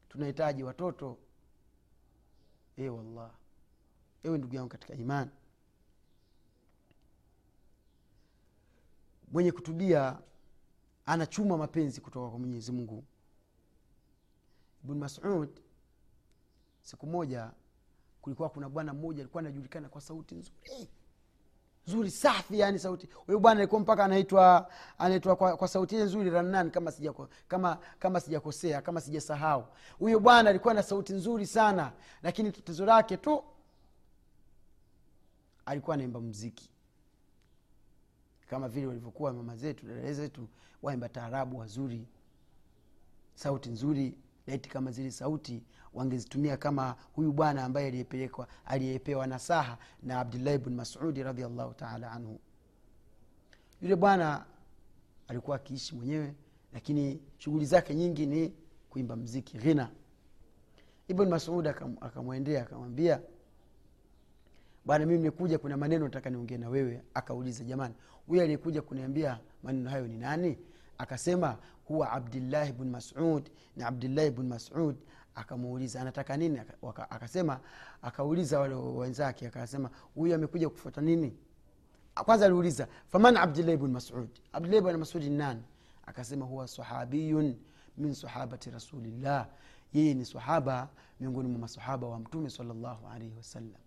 Tunahitaji 0.08 0.62
watoto. 0.62 1.18
E 2.76 2.88
wallah. 2.88 3.30
Ewe 4.24 4.38
ndugu 4.38 4.54
yangu 4.54 4.68
katika 4.68 4.94
imani. 4.94 5.30
Mwenye 9.32 9.52
kutubia 9.52 10.18
anachuma 11.06 11.56
mapenzi 11.56 12.00
kutoka 12.00 12.30
kwa 12.30 12.38
mwenyezi 12.38 12.72
mungu 12.72 13.04
ibn 14.84 14.94
masud 14.98 15.48
siku 16.82 17.06
moja 17.06 17.50
kulikuwa 18.22 18.48
kuna 18.48 18.68
bwana 18.68 18.94
mmoja 18.94 19.20
alikuwa 19.22 19.40
anajulikana 19.40 19.88
kwa 19.88 20.00
sauti 20.00 20.34
nzuri. 20.34 20.88
Nzuri 21.86 22.10
safi 22.10 22.58
yani 22.58 22.78
sauti. 22.78 23.08
Huyo 23.26 23.38
bwana 23.40 23.60
alikuwa 23.60 23.80
mpaka 23.80 24.04
anaitwa 24.04 24.70
anaitwa 24.98 25.36
kwa, 25.36 25.56
kwa 25.56 25.68
sauti 25.68 25.94
ile 25.94 26.04
nzuri 26.04 26.30
ranan 26.30 26.70
kama 26.70 26.92
sijako, 26.92 27.28
kama 27.48 27.78
kama 27.98 28.20
sijakosea 28.20 28.82
kama 28.82 29.00
sijasahau 29.00 29.66
huyo 29.98 30.20
bwana 30.20 30.50
alikuwa 30.50 30.74
na 30.74 30.82
sauti 30.82 31.12
nzuri 31.12 31.46
sana 31.46 31.92
lakini 32.22 32.52
tatizo 32.52 32.86
lake 32.86 33.16
tu 33.16 33.44
alikuwa 35.66 35.94
anaimba 35.94 36.20
mziki 36.20 36.70
kama 38.50 38.68
vile 38.68 38.86
walivyokuwa 38.86 39.32
mama 39.32 39.56
zetu 39.56 39.86
dada 39.86 40.12
zetu 40.12 40.48
waimba 40.82 41.08
taarabu 41.08 41.58
wazuri 41.58 42.08
sauti 43.34 43.70
nzuri 43.70 44.18
laiti 44.46 44.68
kama 44.68 44.90
zile 44.90 45.10
sauti 45.10 45.62
wangezitumia 45.94 46.56
kama 46.56 46.96
huyu 47.12 47.32
bwana 47.32 47.64
ambaye 47.64 47.86
aliyepelekwa 47.86 48.48
aliyepewa 48.64 49.26
nasaha 49.26 49.78
na 50.02 50.20
abdullahi 50.20 50.58
bn 50.58 50.74
masudi 50.74 51.22
radiallahu 51.22 51.74
taala 51.74 52.12
anhu. 52.12 52.40
Yule 53.82 53.96
bwana 53.96 54.44
alikuwa 55.28 55.56
akiishi 55.56 55.94
mwenyewe 55.94 56.34
lakini 56.72 57.20
shughuli 57.38 57.64
zake 57.66 57.94
nyingi 57.94 58.26
ni 58.26 58.52
kuimba 58.90 59.16
mziki 59.16 59.58
ghina. 59.58 59.90
Ibn 61.08 61.28
masud 61.28 61.66
akamwendea 62.00 62.62
akamwambia 62.62 63.20
bwana 64.84 65.06
mimi 65.06 65.18
nimekuja 65.18 65.58
kuna 65.58 65.76
maneno 65.76 66.04
nataka 66.04 66.30
niongee 66.30 66.56
na 66.58 66.68
wewe. 66.68 67.02
Akauliza 67.14 67.64
jamani 67.64 67.94
huyu 68.26 68.42
aliyekuja 68.42 68.82
kuniambia 68.82 69.40
maneno 69.62 69.90
hayo 69.90 70.06
ni 70.08 70.16
nani? 70.18 70.58
Akasema 70.98 71.58
huwa 71.84 72.12
abdillahi 72.12 72.72
bn 72.72 72.88
masud 72.90 73.50
na 73.76 73.86
abdillahi 73.86 74.30
bn 74.30 74.46
masud 74.46 74.96
akamuuliza 75.34 76.00
anataka 76.00 76.36
nini? 76.36 76.60
Akasema 77.10 77.60
akauliza 78.02 78.60
wale 78.60 78.74
wenzake 78.74 79.46
akasema 79.46 79.90
huyu 80.14 80.34
amekuja 80.34 80.68
kufuata 80.68 81.00
nini? 81.00 81.36
Kwanza 82.14 82.46
aliuliza 82.46 82.88
faman 83.08 83.36
abdillahi 83.36 83.76
bn 83.76 83.90
masud? 83.90 84.28
Abdillahi 84.52 84.82
bn 84.82 84.96
masudi 84.96 85.30
nani? 85.30 85.62
Akasema 86.06 86.44
huwa 86.46 86.68
sahabiyun 86.68 87.56
min 87.96 88.14
sahabati 88.14 88.70
rasulillah. 88.70 89.48
Yeye 89.92 90.14
ni 90.14 90.24
sahaba 90.24 90.88
miongoni 91.20 91.48
mwa 91.48 91.58
masahaba 91.58 92.06
wa 92.08 92.18
mtume 92.18 92.50
salllahu 92.50 93.06
alaihi 93.08 93.36
wasallam. 93.36 93.80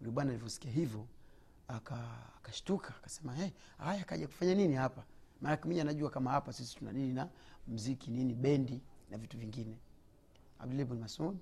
Yule 0.00 0.12
bwana 0.12 0.30
alivyosikia 0.30 0.70
hivyo 0.70 1.06
akashtuka 1.68 2.88
aka 2.88 2.98
akasema 2.98 3.34
hey, 3.34 3.50
haya 3.78 4.00
akaja 4.00 4.26
kufanya 4.26 4.54
nini 4.54 4.74
hapa 4.74 5.04
maanake 5.40 5.68
mimi 5.68 5.80
anajua 5.80 6.10
kama 6.10 6.30
hapa 6.30 6.52
sisi 6.52 6.76
tuna 6.76 6.92
nini 6.92 7.12
na 7.12 7.28
mziki 7.68 8.10
nini 8.10 8.34
bendi 8.34 8.80
na 9.10 9.18
vitu 9.18 9.38
vingine. 9.38 9.76
Abdullah 10.58 10.86
bn 10.86 10.98
masud 10.98 11.36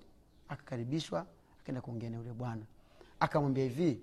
akakaribishwa 0.49 1.27
akaenda 1.61 1.81
kuongea 1.81 2.11
na 2.11 2.17
yule 2.17 2.33
bwana. 2.33 2.63
Akamwambia 3.21 3.65
hivi 3.65 4.01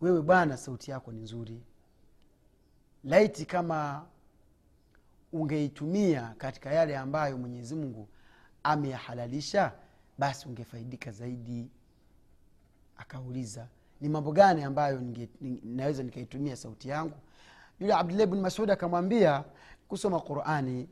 wewe 0.00 0.22
bwana 0.22 0.56
sauti 0.56 0.90
yako 0.90 1.12
ni 1.12 1.20
nzuri. 1.20 1.60
Laiti 3.04 3.46
kama 3.46 4.06
ungeitumia 5.32 6.34
katika 6.38 6.72
yale 6.72 6.96
ambayo 6.98 7.38
mwenyezi 7.38 7.74
mungu 7.74 8.08
ameyahalalisha 8.62 9.72
basi 10.18 10.48
ungefaidika 10.48 11.10
zaidi. 11.10 11.68
Akauliza 12.96 13.68
ni 14.00 14.08
mambo 14.08 14.32
gani 14.32 14.62
ambayo 14.64 14.98
ninge- 14.98 15.28
ni- 15.40 15.60
naweza 15.64 16.02
nikaitumia 16.02 16.56
sauti 16.56 16.88
yangu 16.88 17.16
yule 17.80 17.94
abdullahi 17.94 18.26
bni 18.30 18.40
masud 18.40 18.70
akamwambia 18.70 19.44
kusoma 19.88 20.20
qurani. 20.20 20.88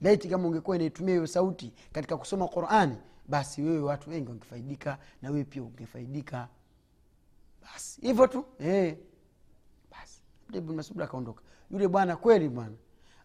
Laiti 0.00 0.28
kama 0.28 0.48
ungekuwa 0.48 0.76
inaitumia 0.76 1.14
hiyo 1.14 1.26
sauti 1.26 1.72
katika 1.92 2.16
kusoma 2.16 2.48
qurani 2.48 2.96
basi 3.28 3.62
wewe 3.62 3.78
watu 3.80 4.10
wengi 4.10 4.28
wangefaidika 4.28 4.98
na 5.22 5.30
wewe 5.30 5.44
pia 5.44 5.62
ungefaidika. 5.62 6.48
Basi 7.62 8.00
hivyo 8.00 8.26
tu 8.26 8.44
eh. 8.58 8.96
basi 9.90 10.60
masud 10.60 11.02
akaondoka. 11.02 11.42
Yule 11.70 11.88
bwana 11.88 12.16
kweli 12.16 12.48
bwana 12.48 12.76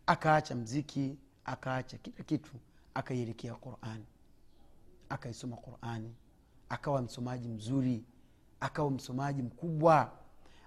akaacha 0.06 0.56
mziki 0.56 1.18
akaacha 1.46 1.98
kila 1.98 2.24
kitu 2.24 2.52
akaielekea 2.94 3.54
qurani. 3.56 4.06
Akaisoma 5.10 5.58
qurani. 5.58 6.16
Akawa 6.70 7.02
msomaji 7.02 7.48
mzuri. 7.48 8.06
Akawa 8.60 8.92
msomaji 8.92 9.42
mkubwa 9.42 10.12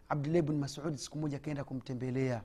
abdullah 0.09 0.43
bni 0.43 0.57
masudi 0.59 0.99
siku 0.99 1.19
moja 1.19 1.37
akaenda 1.37 1.65
kumtembelea. 1.65 2.43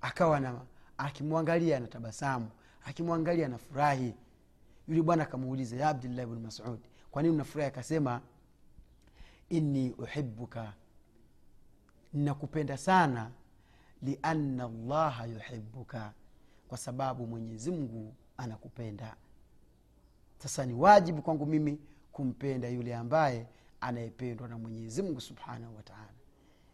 Akawa 0.00 0.40
na 0.40 0.60
akimwangalia 0.98 1.80
na 1.80 1.86
tabasamu 1.86 2.48
akimwangalia 2.84 3.48
na 3.48 3.58
furahi. 3.58 4.14
Yule 4.88 5.02
bwana 5.02 5.22
akamuuliza 5.22 5.76
ya 5.76 5.88
abdullahi 5.88 6.26
bni 6.28 6.40
masudi 6.40 6.82
kwa 7.10 7.22
nini 7.22 7.34
unafurahi? 7.34 7.68
Akasema 7.68 8.20
inni 9.48 9.90
uhibuka 9.92 10.72
ninakupenda 12.12 12.76
sana 12.76 13.30
lianna 14.02 14.68
llaha 14.68 15.26
yuhibuka 15.26 16.12
kwa 16.68 16.78
sababu 16.78 17.26
mwenyezi 17.26 17.70
mungu 17.70 18.14
anakupenda. 18.36 19.16
Sasa 20.38 20.66
ni 20.66 20.74
wajibu 20.74 21.22
kwangu 21.22 21.46
mimi 21.46 21.78
kumpenda 22.12 22.68
yule 22.68 22.96
ambaye 22.96 23.46
anayependwa 23.82 24.48
na 24.48 24.58
mwenyezi 24.58 25.02
mungu 25.02 25.20
subhanahu 25.20 25.76
wataala 25.76 26.08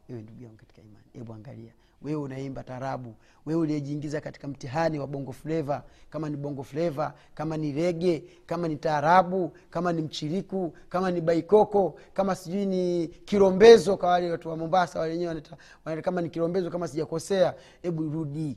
ewe 0.09 0.23
ndugu 0.23 0.42
yangu 0.42 0.57
katika 0.57 0.83
imani 0.83 1.05
hebu 1.12 1.33
angalia 1.33 1.73
wewe 2.03 2.23
unaimba 2.23 2.62
tarabu 2.64 3.14
wewe 3.47 3.61
uliyejiingiza 3.61 4.21
katika 4.21 4.49
mtihani 4.49 4.99
wa 4.99 5.07
bongo 5.07 5.33
fleva 5.33 5.85
kama 6.11 6.29
ni 6.29 6.37
bongo 6.37 6.62
fleva 6.64 7.14
kama 7.35 7.57
ni 7.57 7.73
rege 7.73 8.25
kama 8.47 8.68
ni 8.68 8.77
taarabu 8.77 9.53
kama 9.71 9.92
ni 9.92 10.03
mchiriku 10.03 10.75
kama 10.88 11.11
ni 11.11 11.21
baikoko 11.21 11.99
kama 12.12 12.35
sijui 12.35 12.66
ni 12.66 13.09
kirombezo 13.09 13.97
kwa 13.97 14.09
wale 14.09 14.31
watu 14.31 14.49
wa 14.49 14.57
mombasa 14.57 14.99
wale 15.01 15.12
wenyewe 15.12 15.35
wanaita- 15.35 15.57
wanaita 15.85 16.03
kama 16.05 16.23
ni 16.23 16.31
kirombezo 16.31 16.71
kama 16.71 16.88
sijakosea 16.88 17.55
hebu 17.83 18.03
rudi. 18.11 18.57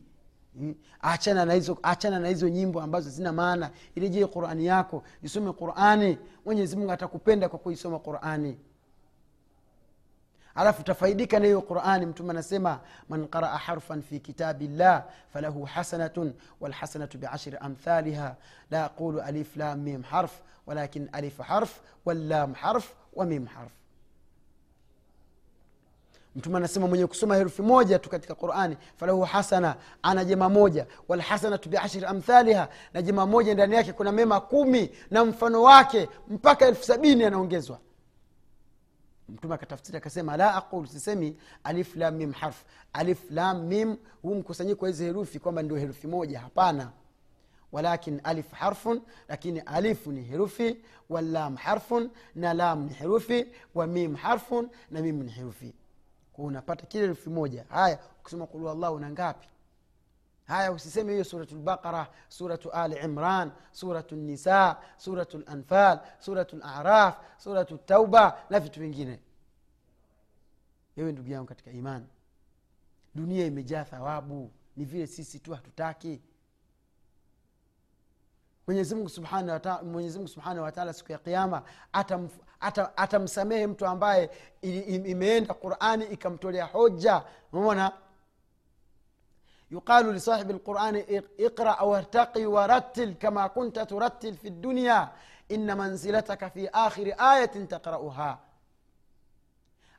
Achana 1.01 1.45
na 1.45 1.53
hizo 1.53 1.77
achana 1.83 2.19
na 2.19 2.27
hizo 2.27 2.49
nyimbo 2.49 2.81
ambazo 2.81 3.09
zina 3.09 3.31
maana. 3.33 3.71
Irejee 3.95 4.25
qurani 4.25 4.65
yako? 4.65 5.03
Isome 5.23 5.53
qurani. 5.53 6.17
Mwenyezi 6.45 6.75
mungu 6.75 6.91
atakupenda 6.91 7.49
kwa 7.49 7.59
kuisoma 7.59 7.99
qurani. 7.99 8.57
Alafu 10.55 10.81
utafaidika 10.81 11.39
na 11.39 11.45
hiyo 11.45 11.61
qurani. 11.61 12.05
Mtume 12.05 12.29
anasema 12.29 12.79
man 13.09 13.27
qaraa 13.27 13.57
harfan 13.57 14.01
fi 14.01 14.19
kitabi 14.19 14.67
llah 14.67 15.03
falahu 15.33 15.63
hasanatun 15.63 16.33
walhasanatu 16.59 17.17
biashri 17.17 17.57
amthaliha. 17.57 18.35
La 18.71 18.85
aqulu 18.85 19.21
alif 19.21 19.55
lam 19.57 19.79
mim 19.79 20.03
harf 20.03 20.41
walakin 20.67 21.09
alif 21.11 21.37
harf 21.39 21.79
wallam 22.05 22.53
harf 22.53 22.93
wa 23.13 23.25
mim 23.25 23.45
harf 23.45 23.71
mtume 26.35 26.57
anasema 26.57 26.87
mwenye 26.87 27.07
kusoma 27.07 27.35
herufi 27.35 27.61
moja 27.61 27.99
tu 27.99 28.09
katika 28.09 28.35
qurani 28.35 28.77
falahu 28.95 29.21
hasana 29.21 29.75
ana 30.01 30.25
jema 30.25 30.49
moja. 30.49 30.87
Walhasanatu 31.07 31.69
biashri 31.69 32.05
amthaliha 32.05 32.69
na 32.93 33.01
jema 33.01 33.25
moja 33.25 33.53
ndani 33.53 33.75
yake 33.75 33.93
kuna 33.93 34.11
mema 34.11 34.41
kumi 34.41 34.91
na 35.11 35.25
mfano 35.25 35.61
wake 35.63 36.09
mpaka 36.27 36.67
elfu 36.67 36.83
sabini 36.83 37.23
anaongezwa. 37.23 37.79
Mtume 39.29 39.55
akatafsiri 39.55 39.97
akasema 39.97 40.37
la 40.37 40.55
aqul 40.55 40.87
sisemi 40.87 41.37
alif 41.63 41.95
harf. 42.33 42.63
Alif 42.93 43.19
huu 44.21 44.35
mkusanyiko 44.35 44.85
wa 44.85 44.89
hizi 44.91 45.03
herufi 45.03 45.39
kwamba 45.39 45.61
ndio 45.61 45.77
herufi 45.77 46.07
moja 46.07 46.39
hapana. 46.39 46.91
Walakin 47.71 48.21
alif 48.23 48.51
harfun 48.51 49.01
lakini 49.27 49.59
alifu 49.59 50.11
ni 50.11 50.21
herufi 50.23 50.77
walam 51.09 51.55
harfun 51.55 52.09
na 52.35 52.53
lam 52.53 52.83
ni 52.83 52.93
herufi 52.93 53.45
wa 53.75 53.87
mim 53.87 54.15
harfun 54.15 54.69
na 54.91 55.01
mim 55.01 55.23
ni 55.23 55.31
herufi 55.31 55.73
kwa 56.33 56.45
unapata 56.45 56.85
kile 56.85 57.03
elfu 57.03 57.29
moja. 57.31 57.65
Haya 57.69 57.99
ukisoma 58.21 58.47
kulu 58.47 58.69
allah 58.69 58.93
una 58.93 59.09
ngapi? 59.11 59.47
Haya 60.47 60.71
usiseme 60.71 61.11
hiyo 61.11 61.23
suratu 61.23 61.55
lbaqara 61.55 62.07
suratu 62.29 62.71
ali 62.71 62.95
imran 62.95 63.51
suratu 63.71 64.15
nisa 64.15 64.77
suratu 64.97 65.37
lanfal 65.37 65.99
suratu 66.19 66.57
laraf 66.57 67.17
suratu 67.37 67.77
tauba 67.77 68.43
na 68.49 68.59
vitu 68.59 68.79
vingine. 68.79 69.19
Ewe 70.95 71.11
ndugu 71.11 71.29
yangu 71.29 71.47
katika 71.47 71.71
imani 71.71 72.05
dunia 73.15 73.45
imejaa 73.45 73.83
thawabu. 73.83 74.51
Ni 74.77 74.85
vile 74.85 75.07
sisi 75.07 75.39
tu 75.39 75.53
hatutaki 75.53 76.21
mwenyezimungu 78.71 79.09
subhanahu 79.09 79.49
wata- 79.49 79.83
Mwenyezi 79.83 80.17
Mungu 80.17 80.27
subhanahu 80.29 80.63
wataala 80.63 80.93
siku 80.93 81.11
ya 81.11 81.17
kiama 81.17 81.61
atamf- 81.93 82.39
ata- 82.59 82.97
atamsamehe 82.97 83.67
mtu 83.67 83.85
ambaye 83.85 84.29
imeenda 84.61 85.53
qurani 85.53 86.05
ikamtolea 86.05 86.65
hoja 86.65 87.23
umeona 87.53 87.91
يقال 89.71 90.13
لصاحب 90.15 90.51
القرآن 90.51 91.03
اقرأ 91.39 91.69
أو 91.71 91.95
ارتقي 91.95 92.45
ورتل 92.45 93.13
كما 93.13 93.47
كنت 93.47 93.79
ترتل 93.79 94.33
في 94.33 94.47
الدنيا 94.47 95.09
إن 95.51 95.77
منزلتك 95.77 96.47
في 96.47 96.69
آخر 96.69 97.03
آية 97.19 97.45
تقرأها 97.65 98.39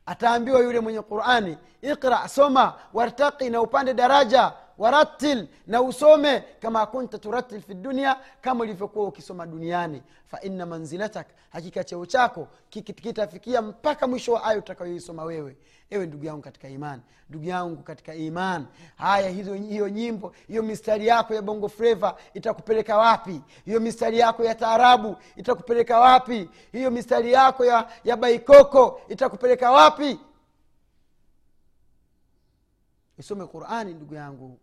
ataambiwa 0.07 0.61
yule 0.61 0.81
mwenye 0.81 1.03
qurani 1.03 1.59
iqra 1.83 2.29
soma 2.29 2.75
wartaqi 2.93 3.51
na 3.51 3.61
upande 3.61 3.95
daraja 3.95 4.53
warattil 4.83 5.47
na 5.67 5.83
usome 5.83 6.41
kama 6.61 6.87
kunta 6.87 7.19
turattil 7.19 7.61
fi 7.63 7.75
dunia 7.75 8.17
kama 8.41 8.65
ulivyokuwa 8.65 9.07
ukisoma 9.09 9.47
duniani. 9.47 10.03
Faina 10.27 10.67
manzilatak 10.67 11.27
hakika 11.51 11.85
cheo 11.85 12.07
chako 12.07 12.49
kitafikia 12.71 13.63
mpaka 13.63 14.07
mwisho 14.07 14.33
wa 14.33 14.45
aya 14.45 14.59
utakayoisoma 14.59 15.25
wewe. 15.25 15.57
Ewe 15.91 16.07
ndugu 16.07 16.25
yangu 16.25 16.43
katika 16.43 16.69
imani 16.69 17.03
ndugu 17.29 17.45
yangu 17.45 17.83
katika 17.83 18.15
imani 18.15 18.67
haya 18.97 19.29
hizo 19.31 19.55
hiyo 19.55 19.89
nyimbo 19.89 20.33
hiyo 20.49 20.63
mistari 20.63 21.07
yako 21.07 21.35
ya 21.35 21.43
bongo 21.43 21.69
freva 21.69 22.17
itakupeleka 22.35 22.99
wapi? 22.99 23.41
Hiyo 23.65 23.81
mistari 23.81 24.19
yako 24.19 24.45
ya 24.45 24.55
taarabu 24.55 25.17
itakupeleka 25.37 26.01
wapi? 26.01 26.49
Hiyo 26.73 26.91
mistari 26.91 27.33
yako 27.33 27.65
ya, 27.65 27.89
ya 28.05 28.17
baikoko 28.17 29.01
itakupeleka 29.09 29.71
wapi? 29.71 30.19
Isome 33.19 33.47
qurani 33.47 33.95
ndugu 33.95 34.15
yangu 34.15 34.59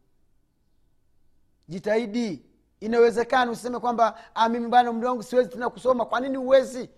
jitahidi. 1.69 2.45
Inawezekana 2.79 3.51
usiseme 3.51 3.79
kwamba 3.79 4.19
"Ah, 4.35 4.49
mimi 4.49 4.67
bana 4.67 4.89
umri 4.89 5.07
wangu 5.07 5.23
siwezi 5.23 5.49
tena 5.49 5.69
kusoma. 5.69 6.05
Kwa 6.05 6.19
nini 6.19 6.37
huwezi? 6.37 6.89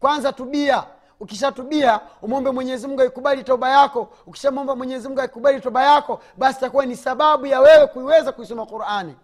Kwanza 0.00 0.32
tubia. 0.32 0.86
Ukishatubia 1.20 2.00
umwombe 2.22 2.50
mwenyezi 2.50 2.86
mungu 2.86 3.00
aikubali 3.02 3.44
toba 3.44 3.70
yako. 3.70 4.12
Ukishamwomba 4.26 4.76
mwenyezimungu 4.76 5.20
aikubali 5.20 5.60
toba 5.60 5.84
yako 5.84 6.20
basi 6.36 6.58
itakuwa 6.58 6.86
ni 6.86 6.96
sababu 6.96 7.46
ya 7.46 7.60
wewe 7.60 7.86
kuiweza 7.86 8.32
kuisoma 8.32 8.66
qurani. 8.66 9.16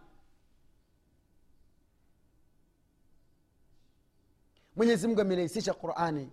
Mwenyezi 4.76 5.06
mungu 5.06 5.20
amerahisisha 5.20 5.74
qurani 5.74 6.30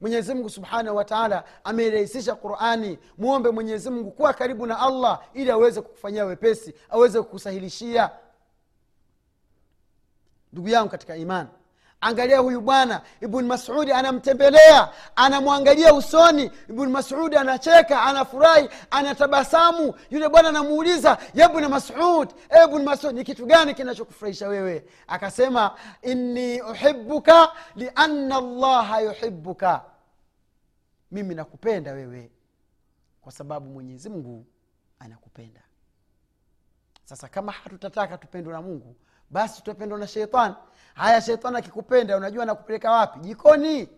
mwenyezi 0.00 0.34
mungu 0.34 0.50
subhanahu 0.50 0.96
wataala 0.96 1.44
amerahisisha 1.64 2.34
qurani. 2.34 2.98
Mwombe 3.18 3.50
mwenyezi 3.50 3.90
mungu 3.90 4.10
kuwa 4.10 4.32
karibu 4.32 4.66
na 4.66 4.78
allah 4.80 5.22
ili 5.34 5.50
aweze 5.50 5.80
kukufanyia 5.80 6.24
wepesi 6.24 6.74
aweze 6.90 7.22
kukusahilishia. 7.22 8.10
Ndugu 10.52 10.68
yangu 10.68 10.88
katika 10.90 11.16
imani 11.16 11.48
angalia 12.06 12.38
huyu 12.38 12.60
bwana 12.60 13.02
ibn 13.20 13.42
masudi 13.46 13.92
anamtembelea 13.92 14.92
anamwangalia 15.16 15.94
usoni. 15.94 16.50
Ibn 16.68 16.86
masudi 16.86 17.36
anacheka 17.36 18.02
anafurahi 18.02 18.68
anatabasamu. 18.90 19.94
Yule 20.10 20.28
bwana 20.28 20.48
anamuuliza 20.48 21.18
ya 21.34 21.50
ibn 21.50 21.66
masud 21.68 22.30
e 22.50 22.64
ibn 22.64 22.82
masud 22.82 23.14
ni 23.14 23.24
kitu 23.24 23.46
gani 23.46 23.74
kinachokufurahisha 23.74 24.48
wewe? 24.48 24.84
Akasema 25.06 25.76
inni 26.02 26.62
uhibuka 26.62 27.52
liana 27.76 28.40
llaha 28.40 29.00
yuhibuka 29.00 29.82
mimi 31.10 31.34
nakupenda 31.34 31.92
wewe 31.92 32.30
kwa 33.20 33.32
sababu 33.32 33.70
mwenyezi 33.70 34.08
mungu 34.08 34.46
anakupenda. 34.98 35.60
Sasa 37.04 37.28
kama 37.28 37.52
hatutataka 37.52 38.18
tupendwe 38.18 38.52
na 38.52 38.62
mungu 38.62 38.96
basi 39.30 39.56
tutapendwa 39.62 39.98
na 39.98 40.06
sheitani 40.06 40.54
haya 40.96 41.20
shetani 41.20 41.56
akikupenda 41.56 42.16
unajua 42.16 42.44
nakupeleka 42.44 42.90
wapi? 42.92 43.18
Jikoni. 43.20 43.88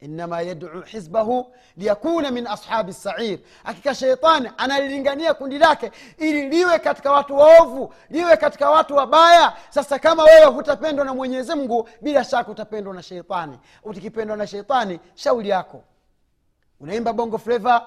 Inama 0.00 0.40
yaduu 0.42 0.80
hizbahu 0.80 1.54
liyakuna 1.76 2.30
min 2.30 2.46
ashabi 2.46 2.92
sair 2.92 3.38
hakika 3.64 3.94
sheitani 3.94 4.50
analilingania 4.56 5.34
kundi 5.34 5.58
lake 5.58 5.92
ili 6.18 6.48
liwe 6.48 6.78
katika 6.78 7.12
watu 7.12 7.36
waovu 7.36 7.94
liwe 8.10 8.36
katika 8.36 8.70
watu 8.70 8.96
wabaya. 8.96 9.56
Sasa 9.70 9.98
kama 9.98 10.22
wewe 10.24 10.44
hutapendwa 10.46 11.04
na 11.04 11.14
mwenyezi 11.14 11.54
mungu 11.54 11.88
bila 12.00 12.24
shaka 12.24 12.50
utapendwa 12.50 12.94
na 12.94 13.02
sheitani 13.02 13.58
ukipendwa 13.82 14.36
na 14.36 14.46
sheitani 14.46 15.00
shauli 15.14 15.48
yako. 15.48 15.84
Unaimba 16.80 17.12
bongo 17.12 17.38
fleva 17.38 17.86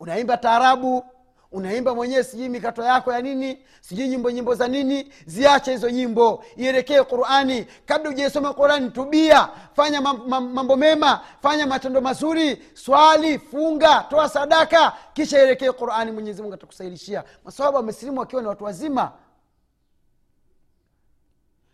unaimba 0.00 0.36
taarabu 0.36 1.04
unaimba 1.52 1.94
mwenyewe 1.94 2.24
sijui 2.24 2.48
mikato 2.48 2.82
yako 2.82 3.12
ya 3.12 3.20
nini 3.22 3.58
sijui 3.80 4.08
nyimbo 4.08 4.30
nyimbo 4.30 4.54
za 4.54 4.68
nini 4.68 5.12
ziache 5.26 5.70
hizo 5.72 5.90
nyimbo 5.90 6.44
ielekee 6.56 7.02
qurani. 7.02 7.66
Kabla 7.86 8.10
ujaisoma 8.10 8.54
qurani 8.54 8.90
tubia 8.90 9.48
fanya 9.76 10.00
mam- 10.00 10.28
mam- 10.28 10.52
mambo 10.52 10.76
mema 10.76 11.20
fanya 11.42 11.66
matendo 11.66 12.00
mazuri 12.00 12.62
swali 12.74 13.38
funga 13.38 14.06
toa 14.10 14.28
sadaka 14.28 14.92
kisha 15.12 15.38
ielekee 15.38 15.72
qurani. 15.72 16.12
Mwenyezi 16.12 16.42
mungu 16.42 16.54
atakusailishia 16.54 17.24
masahaba 17.44 17.76
wamesilimu 17.78 18.20
wakiwa 18.20 18.42
ni 18.42 18.48
watu 18.48 18.64
wazima. 18.64 19.12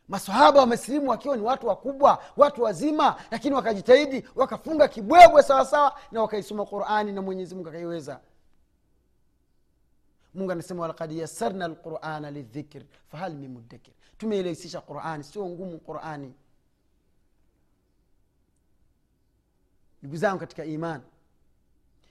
Masahaba 0.09 0.61
wamesilimu 0.61 1.11
wakiwa 1.11 1.37
ni 1.37 1.43
watu 1.43 1.67
wakubwa 1.67 2.19
watu 2.37 2.63
wazima 2.63 3.17
lakini 3.31 3.55
wakajitahidi 3.55 4.25
wakafunga 4.37 4.89
kibwebwe 4.89 5.43
sawasawa 5.43 5.95
na 6.13 6.23
wakaisoma 6.23 6.67
qurani 6.67 7.13
na 7.13 7.23
mwenyezi 7.23 7.55
mungu 7.55 7.69
akaiweza 7.69 8.21
mungu 10.35 10.53
anasema 10.53 10.83
walakad 10.83 11.13
yassarna 11.13 11.69
lqurana 11.69 12.31
lidhikr 12.31 12.83
fahal 13.09 13.35
min 13.35 13.51
muddakir. 13.51 13.95
Tumeirahisisha 14.19 14.81
qurani 14.81 15.25
sio 15.25 15.47
ngumu 15.49 15.79
qurani. 15.79 16.35
Ndugu 20.03 20.17
zangu 20.17 20.39
katika 20.39 20.65
iman 20.65 21.01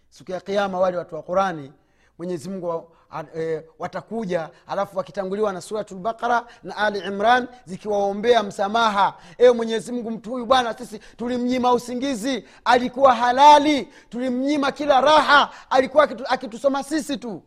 siku 0.10 0.32
ya 0.32 0.40
kiama 0.42 0.80
wale 0.80 0.98
watu 0.98 1.16
wa 1.16 1.24
qurani 1.24 1.74
mwenyezi 2.18 2.50
mungu 2.50 2.92
e, 3.38 3.64
watakuja 3.80 4.50
alafu 4.68 4.98
wakitanguliwa 4.98 5.54
na 5.54 5.62
suratulbaqara 5.62 6.46
na 6.64 6.78
ali 6.78 7.00
imran 7.00 7.48
zikiwaombea 7.66 8.44
msamaha. 8.44 9.18
Ewe 9.38 9.52
mwenyezi 9.54 9.92
mungu 9.92 10.12
mtu 10.12 10.30
huyu 10.32 10.46
bwana 10.46 10.74
sisi 10.78 11.00
tulimnyima 11.00 11.74
usingizi 11.74 12.46
alikuwa 12.66 13.16
halali 13.16 13.86
tulimnyima 14.10 14.72
kila 14.72 15.02
raha 15.02 15.52
alikuwa 15.70 16.10
akitusoma 16.30 16.84
sisi 16.84 17.18
tu 17.18 17.44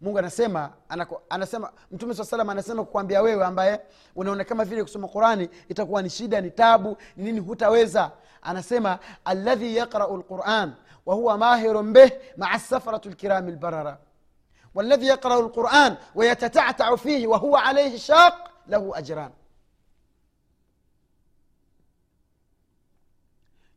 mungu 0.00 0.18
anasema 0.18 0.72
anako, 0.88 1.22
anasema 1.28 1.72
mtume 1.90 2.14
saa 2.14 2.24
salam 2.24 2.50
anasema 2.50 2.84
kukwambia 2.84 3.22
wewe 3.22 3.44
ambaye 3.44 3.80
unaona 4.16 4.44
kama 4.44 4.64
vile 4.64 4.82
kusoma 4.82 5.08
qurani 5.08 5.48
itakuwa 5.68 6.02
ni 6.02 6.10
shida 6.10 6.40
ni 6.40 6.50
tabu 6.50 6.96
ni 7.16 7.24
nini 7.24 7.40
hutaweza 7.40 8.12
anasema 8.42 8.98
aladhi 9.24 9.76
yaqrau 9.76 10.16
lquran 10.16 10.72
wahuwa 11.06 11.38
mahirun 11.38 11.92
bih 11.92 12.10
maa 12.36 12.58
safaratu 12.58 13.10
lkirami 13.10 13.52
lbarara 13.52 13.98
waladhi 14.74 15.06
yaqrau 15.06 15.42
lquran 15.42 15.96
wayatatatau 16.14 16.98
fihi 16.98 17.26
wahuwa 17.26 17.64
alaihi 17.64 17.98
shaq 17.98 18.34
lahu 18.68 18.94
ajran 18.94 19.30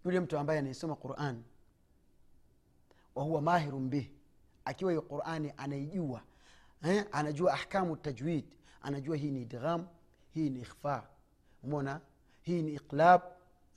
yule 0.05 0.19
mtu 0.19 0.37
ambaye 0.37 0.59
anaisoma 0.59 0.95
quran 0.95 1.43
wahuwa 3.15 3.41
mahirun 3.41 3.89
bih 3.89 4.09
akiwa 4.67 4.91
hiyo 4.91 5.01
qurani 5.01 5.53
anaijua 5.57 6.21
eh, 6.83 7.05
anajua 7.11 7.53
ahkamu 7.53 7.97
tajwid 7.97 8.45
anajua 8.81 9.17
hii 9.17 9.31
ni 9.31 9.41
idgham 9.41 9.87
hii 10.33 10.49
ni 10.49 10.59
ikhfa 10.59 11.03
umona 11.63 12.01
hii 12.41 12.61
ni 12.61 12.73
iqlab 12.73 13.21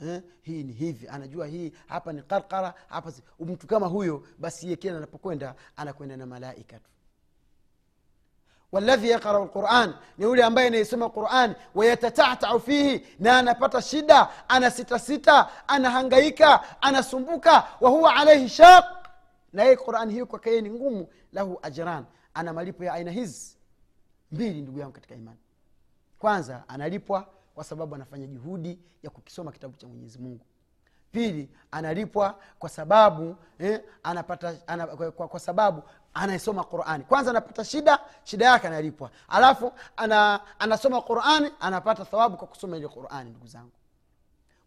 eh, 0.01 0.23
hii 0.43 0.63
ni 0.63 0.73
hivi 0.73 1.09
anajua 1.09 1.47
hii 1.47 1.73
hapa 1.87 2.13
ni 2.13 2.23
qarqara 2.23 2.75
hapa 2.89 3.13
mtu 3.41 3.67
kama 3.67 3.87
huyo 3.87 4.27
basi 4.39 4.71
ye 4.71 4.77
kila 4.77 4.97
anapokwenda 4.97 5.55
anakwenda 5.77 6.17
na 6.17 6.27
malaika 6.27 6.79
tu 6.79 6.91
waladhi 8.73 9.11
yaqrau 9.11 9.45
lquran 9.45 9.95
ni 10.19 10.25
yule 10.25 10.45
ambaye 10.45 10.67
anaisoma 10.69 11.11
quran 11.11 11.55
wayatatatau 11.75 12.61
fihi 12.61 13.07
na 13.19 13.39
anapata 13.39 13.83
shida 13.83 14.29
ana 14.49 14.71
sitasita 14.71 15.49
anahangaika 15.69 16.83
anasumbuka 16.83 17.69
wahuwa 17.81 18.17
alaihi 18.17 18.49
shaq 18.49 18.85
na 19.53 19.63
yeye 19.63 19.77
qurani 19.77 20.13
hiyo 20.13 20.27
kwake 20.27 20.51
yeye 20.51 20.63
ni 20.63 20.71
ngumu 20.71 21.09
lahu 21.33 21.59
ajran. 21.63 22.05
Ana 22.35 22.53
malipo 22.53 22.85
ya 22.85 22.93
aina 22.93 23.11
hizi. 23.11 23.57
Mbili 24.33 24.63
ndugu 24.63 24.79
yangu 24.79 24.93
katika 24.93 25.15
imani. 25.15 25.39
Kwanza 26.19 26.65
analipwa 26.69 27.27
kwa 27.55 27.65
sababu 27.65 27.95
anafanya 27.95 28.27
juhudi 28.27 28.79
ya 29.03 29.11
kukisoma 29.11 29.53
kitabu 29.53 29.77
cha 29.77 29.87
mwenyezi 29.89 30.19
mungu. 30.19 30.47
Pili 31.13 31.51
analipwa 31.71 32.39
kwa 32.59 32.69
sababu 32.69 33.37
eh, 33.59 33.81
anapata 34.03 34.55
ana, 34.67 34.87
kwa, 34.87 35.29
kwa, 35.29 35.41
sababu 35.41 35.83
anaisoma 36.15 36.65
qurani 36.65 37.05
kwanza 37.05 37.31
anapata 37.31 37.65
shida 37.65 37.99
shida 38.25 38.47
yake 38.47 38.67
analipwa. 38.67 39.11
Alafu 39.29 39.73
ana, 39.97 40.41
anasoma 40.59 41.03
qurani 41.03 41.51
anapata 41.61 42.05
thawabu 42.05 42.37
kwa 42.37 42.47
kusoma 42.49 42.77
ile 42.77 42.89
qurani 42.89 43.31
ndugu 43.31 43.47
zangu. 43.47 43.73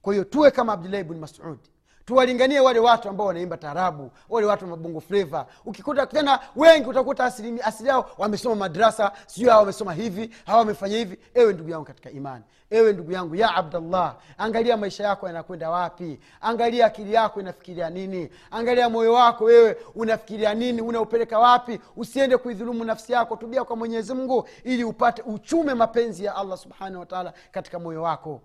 Kwa 0.01 0.13
hiyo 0.13 0.23
tuwe 0.25 0.51
kama 0.51 0.73
abdulahi 0.73 1.03
bni 1.03 1.19
masud 1.19 1.59
tuwalinganie 2.05 2.59
wale 2.59 2.79
watu 2.79 3.09
ambao 3.09 3.27
wanaimba 3.27 3.57
taarabu 3.57 4.11
wale 4.29 4.47
watu 4.47 4.65
wa 4.65 4.69
mabongo 4.71 4.99
fleva 5.01 5.45
ukikuta 5.65 6.05
tena 6.07 6.39
wengi 6.55 6.89
utakuta 6.89 7.25
asili, 7.25 7.61
asili 7.61 7.89
yao 7.89 8.09
wamesoma 8.17 8.55
madrasa 8.55 9.11
sijui 9.27 9.49
hawa 9.49 9.59
wamesoma 9.59 9.93
hivi 9.93 10.29
hawa 10.45 10.59
wamefanya 10.59 10.97
hivi. 10.97 11.19
Ewe 11.33 11.53
ndugu 11.53 11.69
yangu 11.69 11.85
katika 11.85 12.11
imani. 12.11 12.43
Ewe 12.69 12.93
ndugu 12.93 13.11
yangu 13.11 13.35
ya 13.35 13.55
abdallah 13.55 14.15
angalia 14.37 14.77
maisha 14.77 15.03
yako 15.03 15.27
yanakwenda 15.27 15.69
wapi. 15.69 16.19
Angalia 16.41 16.85
akili 16.85 17.13
yako 17.13 17.39
inafikiria 17.39 17.89
nini. 17.89 18.29
Angalia 18.51 18.89
moyo 18.89 19.13
wako 19.13 19.43
wewe 19.43 19.77
unafikiria 19.95 20.53
nini 20.53 20.81
unaupeleka 20.81 21.39
wapi. 21.39 21.79
Usiende 21.95 22.37
kuidhulumu 22.37 22.83
nafsi 22.83 23.13
yako 23.13 23.35
tubia 23.35 23.63
kwa 23.63 23.75
mwenyezi 23.75 24.13
mungu 24.13 24.47
ili 24.63 24.83
upate 24.83 25.21
uchume 25.21 25.73
mapenzi 25.73 26.25
ya 26.25 26.35
allah 26.35 26.57
subhanahu 26.57 26.99
wataala 26.99 27.33
katika 27.51 27.79
moyo 27.79 28.01
wako 28.01 28.41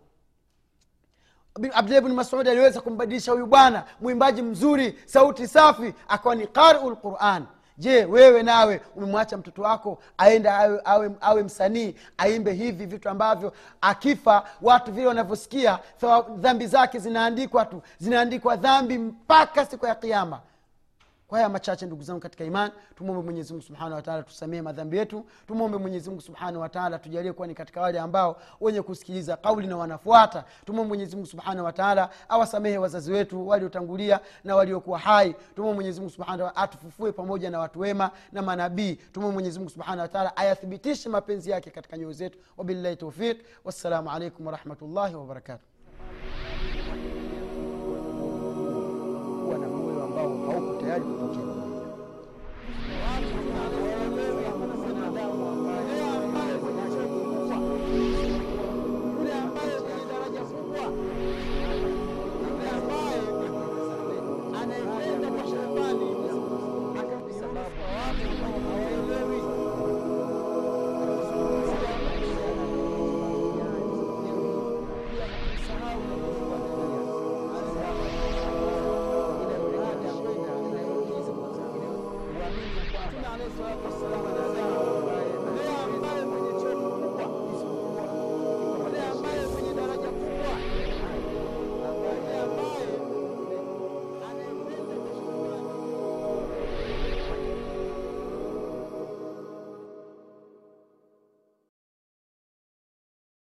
abdulahi 1.75 2.05
bni 2.05 2.15
masudi 2.15 2.51
aliweza 2.51 2.81
kumbadilisha 2.81 3.33
huyu 3.33 3.47
bwana 3.47 3.85
mwimbaji 4.01 4.43
mzuri 4.43 4.99
sauti 5.07 5.49
safi 5.49 5.95
akawa 6.09 6.35
ni 6.35 6.47
qariu 6.47 6.91
lquran 6.91 7.45
je 7.79 8.05
wewe 8.05 8.43
nawe 8.43 8.81
umemwacha 8.97 9.37
mtoto 9.37 9.63
wako 9.63 9.99
aende 10.19 10.51
awe, 10.51 10.81
awe, 10.85 11.11
awe 11.21 11.43
msanii 11.43 11.95
aimbe 12.19 12.53
hivi 12.53 12.87
vitu 12.87 13.09
ambavyo 13.09 13.53
akifa 13.81 14.45
watu 14.63 14.93
vile 14.93 15.07
wanavyosikia 15.07 15.79
dhambi 16.37 16.67
zake 16.67 16.99
zinaandikwa 16.99 17.65
tu 17.65 17.83
zinaandikwa 17.99 18.57
dhambi 18.57 18.99
mpaka 18.99 19.67
siku 19.67 19.87
ya 19.87 19.95
kiama 19.95 20.41
kwa 21.29 21.39
haya 21.39 21.49
machache 21.49 21.87
ndugu 21.87 22.03
zangu 22.03 22.21
katika 22.21 22.45
iman 22.45 22.71
tumwombe 22.95 23.23
mwenyezimungu 23.23 23.65
subhanahu 23.67 23.95
wataala 23.95 24.23
tusamehe 24.23 24.63
madhambi 24.63 24.97
yetu. 24.99 25.25
Tumwombe 25.47 25.79
mwenyezimungu 25.79 26.21
subhanahu 26.23 26.61
wataala 26.61 26.99
tujalie 26.99 27.33
kuwa 27.33 27.47
ni 27.49 27.55
katika 27.55 27.81
wale 27.81 28.01
ambao 28.01 28.41
wenye 28.61 28.83
kusikiliza 28.83 29.37
kauli 29.37 29.67
na 29.67 29.77
wanafuata. 29.77 30.45
Tumwombe 30.67 30.89
mwenyezimungu 30.89 31.27
subhanahu 31.27 31.65
wataala 31.67 32.11
awasamehe 32.29 32.79
wazazi 32.79 33.13
wetu 33.13 33.49
waliotangulia 33.49 34.21
na 34.45 34.57
waliokuwa 34.57 34.99
hai. 34.99 35.35
Tumwombe 35.57 35.75
mwenyezimungu 35.75 36.13
subhanahu 36.13 36.51
atufufue 36.55 37.13
pamoja 37.13 37.51
na 37.51 37.59
watu 37.59 37.81
wema 37.81 38.11
na 38.33 38.43
manabii. 38.43 38.95
Tumwombe 38.95 39.35
mwenyezimungu 39.35 39.71
subhanahu 39.71 40.01
wataala 40.01 40.37
ayathibitishe 40.37 41.09
mapenzi 41.09 41.51
yake 41.51 41.71
katika 41.71 41.99
nyoyo 41.99 42.13
zetu. 42.13 42.39
Wabillahi 42.57 42.97
taufiq 42.97 43.39
wassalamu 43.65 44.11
alaikum 44.11 44.47
warahmatullahi 44.47 45.15
wabarakatuh 45.15 45.78